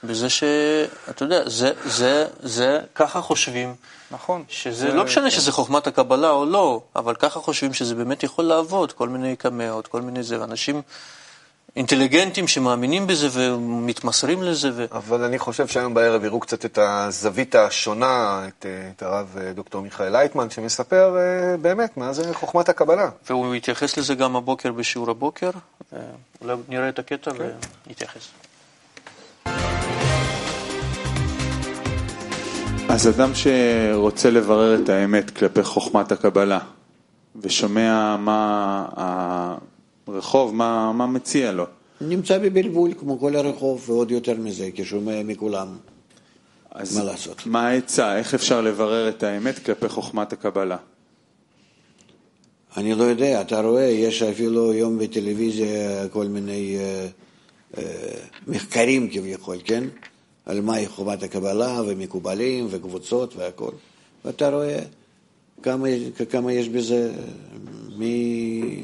[0.03, 3.75] בזה שאתה יודע, זה, זה, זה, ככה חושבים.
[4.11, 4.43] נכון.
[4.47, 5.29] שזה זה, לא משנה כן.
[5.29, 9.87] שזה חוכמת הקבלה או לא, אבל ככה חושבים שזה באמת יכול לעבוד, כל מיני קמאות,
[9.87, 10.81] כל מיני זה, ואנשים...
[11.75, 14.69] אינטליגנטים שמאמינים בזה ומתמסרים לזה.
[14.73, 14.85] ו...
[14.91, 18.65] אבל אני חושב שהיום בערב יראו קצת את הזווית השונה, את,
[18.95, 23.09] את הרב דוקטור מיכאל לייטמן, שמספר אה, באמת מה זה חוכמת הקבלה.
[23.29, 25.49] והוא התייחס לזה גם הבוקר בשיעור הבוקר,
[26.41, 27.35] אולי נראה את הקטע okay.
[27.87, 28.27] ונתייחס.
[32.89, 36.59] אז אדם שרוצה לברר את האמת כלפי חוכמת הקבלה
[37.41, 39.55] ושומע מה
[40.07, 41.65] רחוב, מה, מה מציע לו?
[42.01, 45.67] נמצא בבלבול כמו כל הרחוב, ועוד יותר מזה, כי שומע מכולם.
[46.71, 47.45] אז מה לעשות?
[47.45, 48.17] מה העצה?
[48.17, 50.77] איך אפשר לברר את האמת כלפי חוכמת הקבלה?
[52.77, 57.07] אני לא יודע, אתה רואה, יש אפילו היום בטלוויזיה כל מיני אה,
[57.77, 57.83] אה,
[58.47, 59.83] מחקרים כביכול, כן?
[60.45, 63.71] על מהי חובת הקבלה ומקובלים וקבוצות והכל.
[64.25, 64.79] ואתה רואה
[65.63, 65.87] כמה,
[66.29, 67.11] כמה יש בזה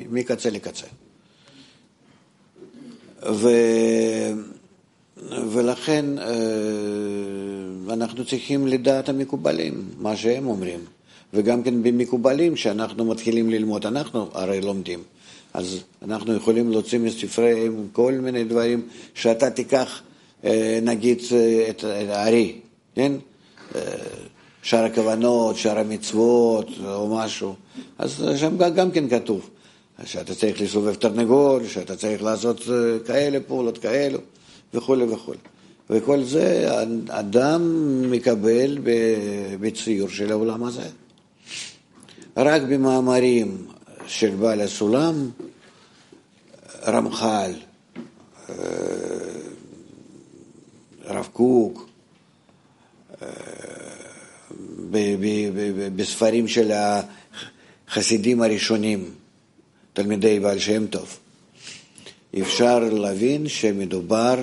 [0.09, 0.87] מקצה לקצה.
[3.27, 3.49] ו...
[5.31, 6.25] ולכן אה,
[7.93, 10.79] אנחנו צריכים לדעת המקובלים, מה שהם אומרים.
[11.33, 15.03] וגם כן במקובלים, כשאנחנו מתחילים ללמוד, אנחנו הרי לומדים.
[15.53, 18.81] אז אנחנו יכולים להוציא מספריהם כל מיני דברים
[19.13, 20.01] שאתה תיקח,
[20.43, 21.19] אה, נגיד,
[21.69, 22.55] את הארי,
[22.95, 23.11] כן?
[24.63, 27.55] שאר הכוונות, שאר המצוות או משהו,
[27.97, 29.49] אז שם גם כן כתוב
[30.05, 34.19] שאתה צריך לסובב תרנגול, שאתה צריך לעשות אה, כאלה פעולות כאלו
[34.73, 35.37] וכולי וכולי.
[35.89, 36.69] וכל זה
[37.09, 37.61] אדם
[38.11, 38.77] מקבל
[39.59, 40.89] בציור של העולם הזה.
[42.37, 43.67] רק במאמרים
[44.07, 45.29] של בעל הסולם,
[46.87, 47.51] רמח"ל,
[48.49, 48.55] אה,
[51.05, 51.89] הרב קוק,
[53.21, 53.27] אה,
[55.95, 56.71] בספרים של
[57.87, 59.11] החסידים הראשונים,
[59.99, 61.19] תלמידי בעל שם טוב,
[62.41, 64.35] אפשר להבין שמדובר,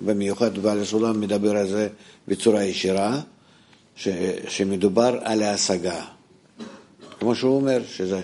[0.00, 1.88] במיוחד בעל הסולם מדבר על זה
[2.28, 3.20] בצורה ישירה,
[3.96, 4.08] ש,
[4.48, 6.04] שמדובר על ההשגה.
[7.18, 8.20] כמו שהוא אומר, שזה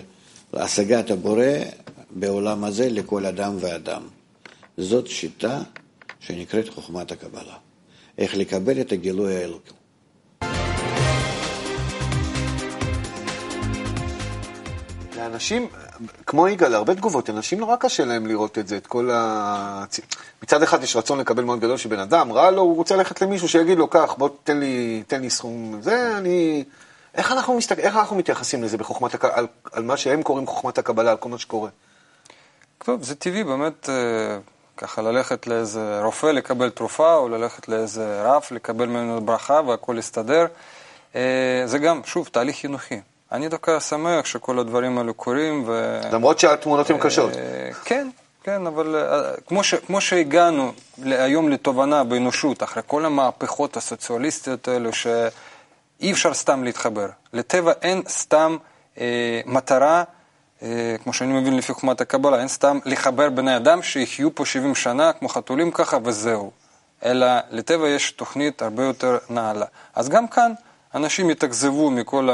[0.53, 1.45] השגת הבורא
[2.09, 4.01] בעולם הזה לכל אדם ואדם.
[4.77, 5.61] זאת שיטה
[6.19, 7.57] שנקראת חוכמת הקבלה.
[8.17, 9.71] איך לקבל את הגילוי האלוקי.
[15.17, 15.67] לאנשים,
[16.25, 19.83] כמו יגאל, הרבה תגובות, אנשים נורא קשה להם לראות את זה, את כל ה...
[20.43, 23.47] מצד אחד יש רצון לקבל מאוד גדול שבן אדם, רע לו, הוא רוצה ללכת למישהו
[23.47, 26.63] שיגיד לו, קח, בוא תן לי, תן לי סכום, זה אני...
[27.15, 30.77] איך אנחנו, מסתכל, איך אנחנו מתייחסים לזה בחוכמת הקבלה, על, על מה שהם קוראים חוכמת
[30.77, 31.69] הקבלה, על כל מה שקורה?
[32.77, 34.37] טוב, זה טבעי באמת אה,
[34.77, 40.45] ככה ללכת לאיזה רופא לקבל תרופה, או ללכת לאיזה רב לקבל ממנו ברכה והכל יסתדר.
[41.15, 43.01] אה, זה גם, שוב, תהליך חינוכי.
[43.35, 45.63] אני דווקא שמח שכל הדברים האלו קורים.
[45.67, 45.99] ו...
[46.11, 47.31] למרות שהתמונות הן קשות.
[47.85, 48.07] כן,
[48.43, 48.95] כן, אבל
[49.47, 50.71] כמו, ש, כמו שהגענו
[51.03, 57.07] היום לתובנה באנושות, אחרי כל המהפכות הסוציאליסטיות האלו, שאי אפשר סתם להתחבר.
[57.33, 58.57] לטבע אין סתם
[58.99, 60.03] אה, מטרה,
[60.61, 64.75] אה, כמו שאני מבין לפי חומת הקבלה, אין סתם לחבר בני אדם שיחיו פה 70
[64.75, 66.51] שנה כמו חתולים ככה וזהו.
[67.05, 69.65] אלא לטבע יש תוכנית הרבה יותר נעלה.
[69.95, 70.53] אז גם כאן
[70.95, 72.29] אנשים יתאכזבו מכל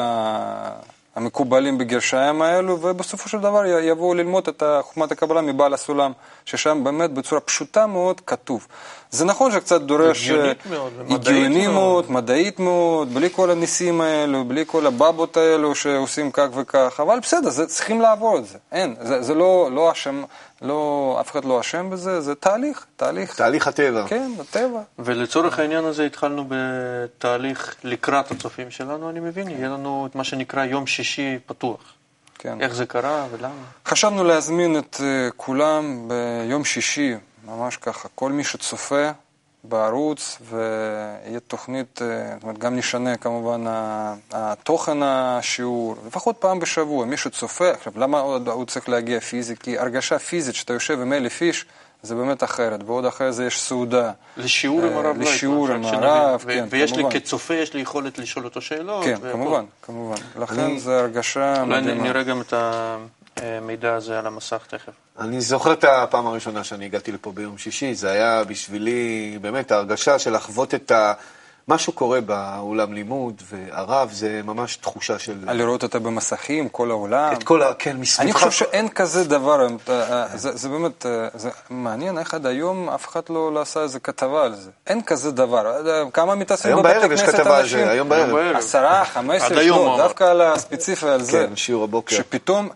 [1.16, 6.12] המקובלים בגרשיים האלו, ובסופו של דבר יבואו ללמוד את חוכמת הקבלה מבעל הסולם,
[6.46, 8.68] ששם באמת בצורה פשוטה מאוד כתוב.
[9.12, 10.30] זה נכון שקצת דורש...
[10.30, 16.32] הגיונית מאוד, הגיוני מאוד, מדעית מאוד, בלי כל הניסים האלו, בלי כל הבבות האלו שעושים
[16.32, 18.58] כך וכך, אבל בסדר, זה, צריכים לעבור את זה.
[18.72, 20.24] אין, זה, זה לא, לא אשם,
[20.62, 23.36] לא, אף אחד לא אשם בזה, זה תהליך, תהליך.
[23.36, 24.08] תהליך הטבע.
[24.08, 24.82] כן, הטבע.
[25.00, 30.66] ולצורך העניין הזה התחלנו בתהליך לקראת הצופים שלנו, אני מבין, יהיה לנו את מה שנקרא
[30.66, 31.94] יום שישי פתוח.
[32.38, 32.62] כן.
[32.62, 33.54] איך זה קרה ולמה?
[33.86, 37.14] חשבנו להזמין את uh, כולם ביום שישי,
[37.46, 39.10] ממש ככה, כל מי שצופה
[39.64, 43.64] בערוץ, ויהיה תוכנית, uh, זאת אומרת, גם נשנה כמובן
[44.32, 49.56] התוכן השיעור, לפחות פעם בשבוע, מי שצופה, עכשיו, למה עוד הוא צריך להגיע פיזי?
[49.56, 51.66] כי הרגשה פיזית, שאתה יושב עם אלף איש,
[52.04, 54.12] זה באמת אחרת, ועוד אחרי זה יש סעודה.
[54.38, 57.14] לשיעור עם הרב לשיעור עם הרב, כן, ויש כמובן.
[57.14, 59.04] לי כצופה, יש לי יכולת לשאול אותו שאלות.
[59.04, 59.16] כן.
[59.32, 60.16] כמובן, כמובן.
[60.40, 62.04] לכן זו הרגשה אולי מדהימה.
[62.04, 62.54] נראה גם את
[63.38, 64.94] המידע הזה על המסך תכף.
[65.20, 70.20] אני זוכר את הפעם הראשונה שאני הגעתי לפה ביום שישי, זה היה בשבילי באמת ההרגשה
[70.20, 71.14] של לחוות את ה...
[71.68, 75.38] משהו קורה באולם לימוד, והרב זה ממש תחושה של...
[75.48, 77.34] לראות אותה במסכים, כל העולם.
[77.34, 77.74] את כל ה...
[77.74, 78.22] כן, מסביבך.
[78.22, 82.90] אני חושב שאין כזה דבר, אה, זה, זה באמת, אה, זה מעניין איך עד היום
[82.90, 84.72] אף אחד לא, לא עשה איזה כתבה על זה.
[84.88, 85.88] אין כזה דבר.
[85.88, 87.80] אה, כמה מתעסקים היום בבתי בערב יש כנסת כתבה על אנשים?
[87.80, 88.56] זה, היום בערב.
[88.56, 89.98] עשרה, חמש עד עשרה היום.
[89.98, 91.46] דווקא על הספציפי על זה.
[91.48, 92.16] כן, שיעור הבוקר.
[92.16, 92.70] שפתאום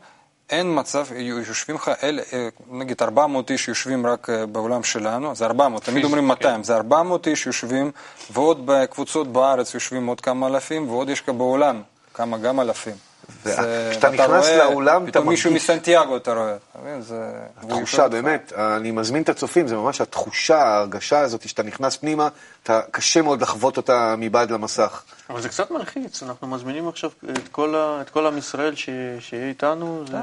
[0.50, 5.46] אין מצב, יושבים לך, אל, אה, נגיד 400 איש יושבים רק אה, בעולם שלנו, זה
[5.46, 6.28] 400, תמיד אומרים כן.
[6.28, 7.92] 200, זה 400 איש יושבים,
[8.32, 11.82] ועוד בקבוצות בארץ יושבים עוד כמה אלפים, ועוד יש כאן בעולם
[12.14, 12.96] כמה גם אלפים.
[13.44, 17.02] כשאתה נכנס לאולם, אתה פתאום מישהו מסנטיאגו אתה רואה, אתה מבין?
[17.02, 17.32] זה...
[17.58, 22.28] התחושה, באמת, אני מזמין את הצופים, זה ממש התחושה, ההרגשה הזאת, שאתה נכנס פנימה,
[22.64, 25.04] אתה, קשה מאוד לחוות אותה מבעד למסך.
[25.30, 29.50] אבל זה קצת מלחיץ, אנחנו מזמינים עכשיו את כל, ה, את כל עם ישראל שיהיה
[29.50, 30.18] איתנו, זה...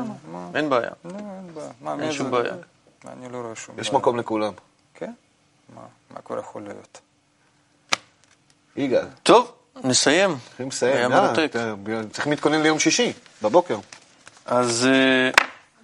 [0.54, 0.90] אין בעיה.
[1.04, 2.02] לא, אין בעיה.
[2.02, 2.54] אין שום בעיה.
[3.06, 3.98] אני לא רואה שום יש בעיה.
[3.98, 4.52] מקום לכולם.
[4.94, 5.12] כן?
[5.74, 5.82] מה,
[6.14, 7.00] מה כבר יכול להיות?
[8.76, 9.06] יגאל.
[9.22, 9.52] טוב,
[9.84, 10.36] נסיים.
[10.48, 10.96] צריכים לסיים.
[10.96, 11.52] היה מרתק.
[12.10, 13.12] צריכים להתכונן ליום שישי,
[13.42, 13.76] בבוקר.
[14.46, 15.30] אז אה,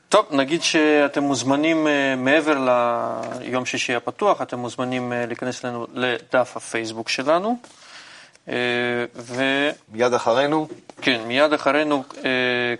[0.08, 2.68] טוב, נגיד שאתם מוזמנים אה, מעבר
[3.40, 7.58] ליום שישי הפתוח, אתם מוזמנים אה, להיכנס אלינו לדף הפייסבוק שלנו.
[9.16, 9.42] ו...
[9.92, 10.68] מיד אחרינו?
[11.02, 12.04] כן, מיד אחרינו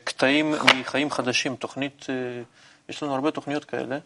[0.04, 2.06] קטעים מחיים חדשים, תוכנית,
[2.88, 3.98] יש לנו הרבה תוכניות כאלה,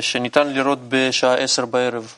[0.00, 2.14] שניתן לראות בשעה עשר בערב.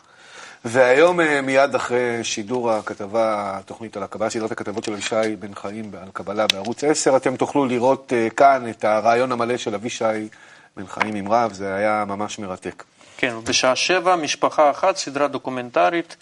[0.65, 5.91] והיום אה, מיד אחרי שידור הכתבה, התוכנית על הקבלה, סדרת הכתבות של אבישי בן חיים
[6.03, 10.29] על קבלה בערוץ 10, אתם תוכלו לראות אה, כאן את הרעיון המלא של אבישי
[10.77, 12.85] בן חיים עם רב, זה היה ממש מרתק.
[13.17, 16.17] כן, בשעה שבע, משפחה אחת, סדרה דוקומנטרית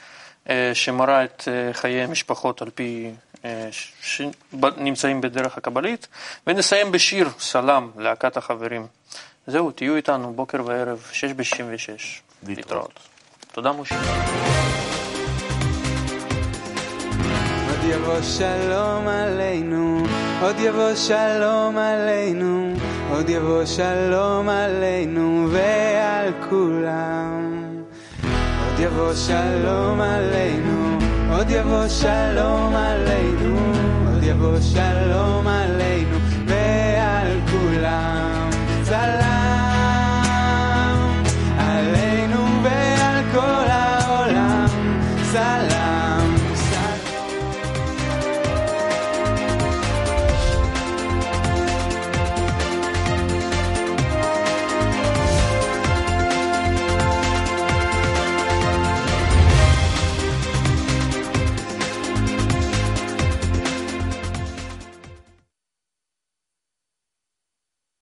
[0.49, 3.11] אה, שמראה את חיי המשפחות על פי
[4.03, 6.09] שנמצאים בדרך הקבלית,
[6.47, 8.87] ונסיים בשיר סלם, להקת החברים.
[9.47, 12.21] זהו, תהיו איתנו בוקר וערב, שש בשישים ושש.
[12.47, 13.08] להתראות.
[13.59, 13.95] תודה משה.
[17.69, 20.03] עוד יבוא שלום עלינו,
[20.43, 22.75] עוד יבוא שלום עלינו,
[23.11, 27.83] עוד יבוא שלום עלינו ועל כולם.
[28.65, 30.99] עוד יבוא שלום עלינו,
[31.33, 31.89] עוד יבוא
[45.35, 45.78] I like.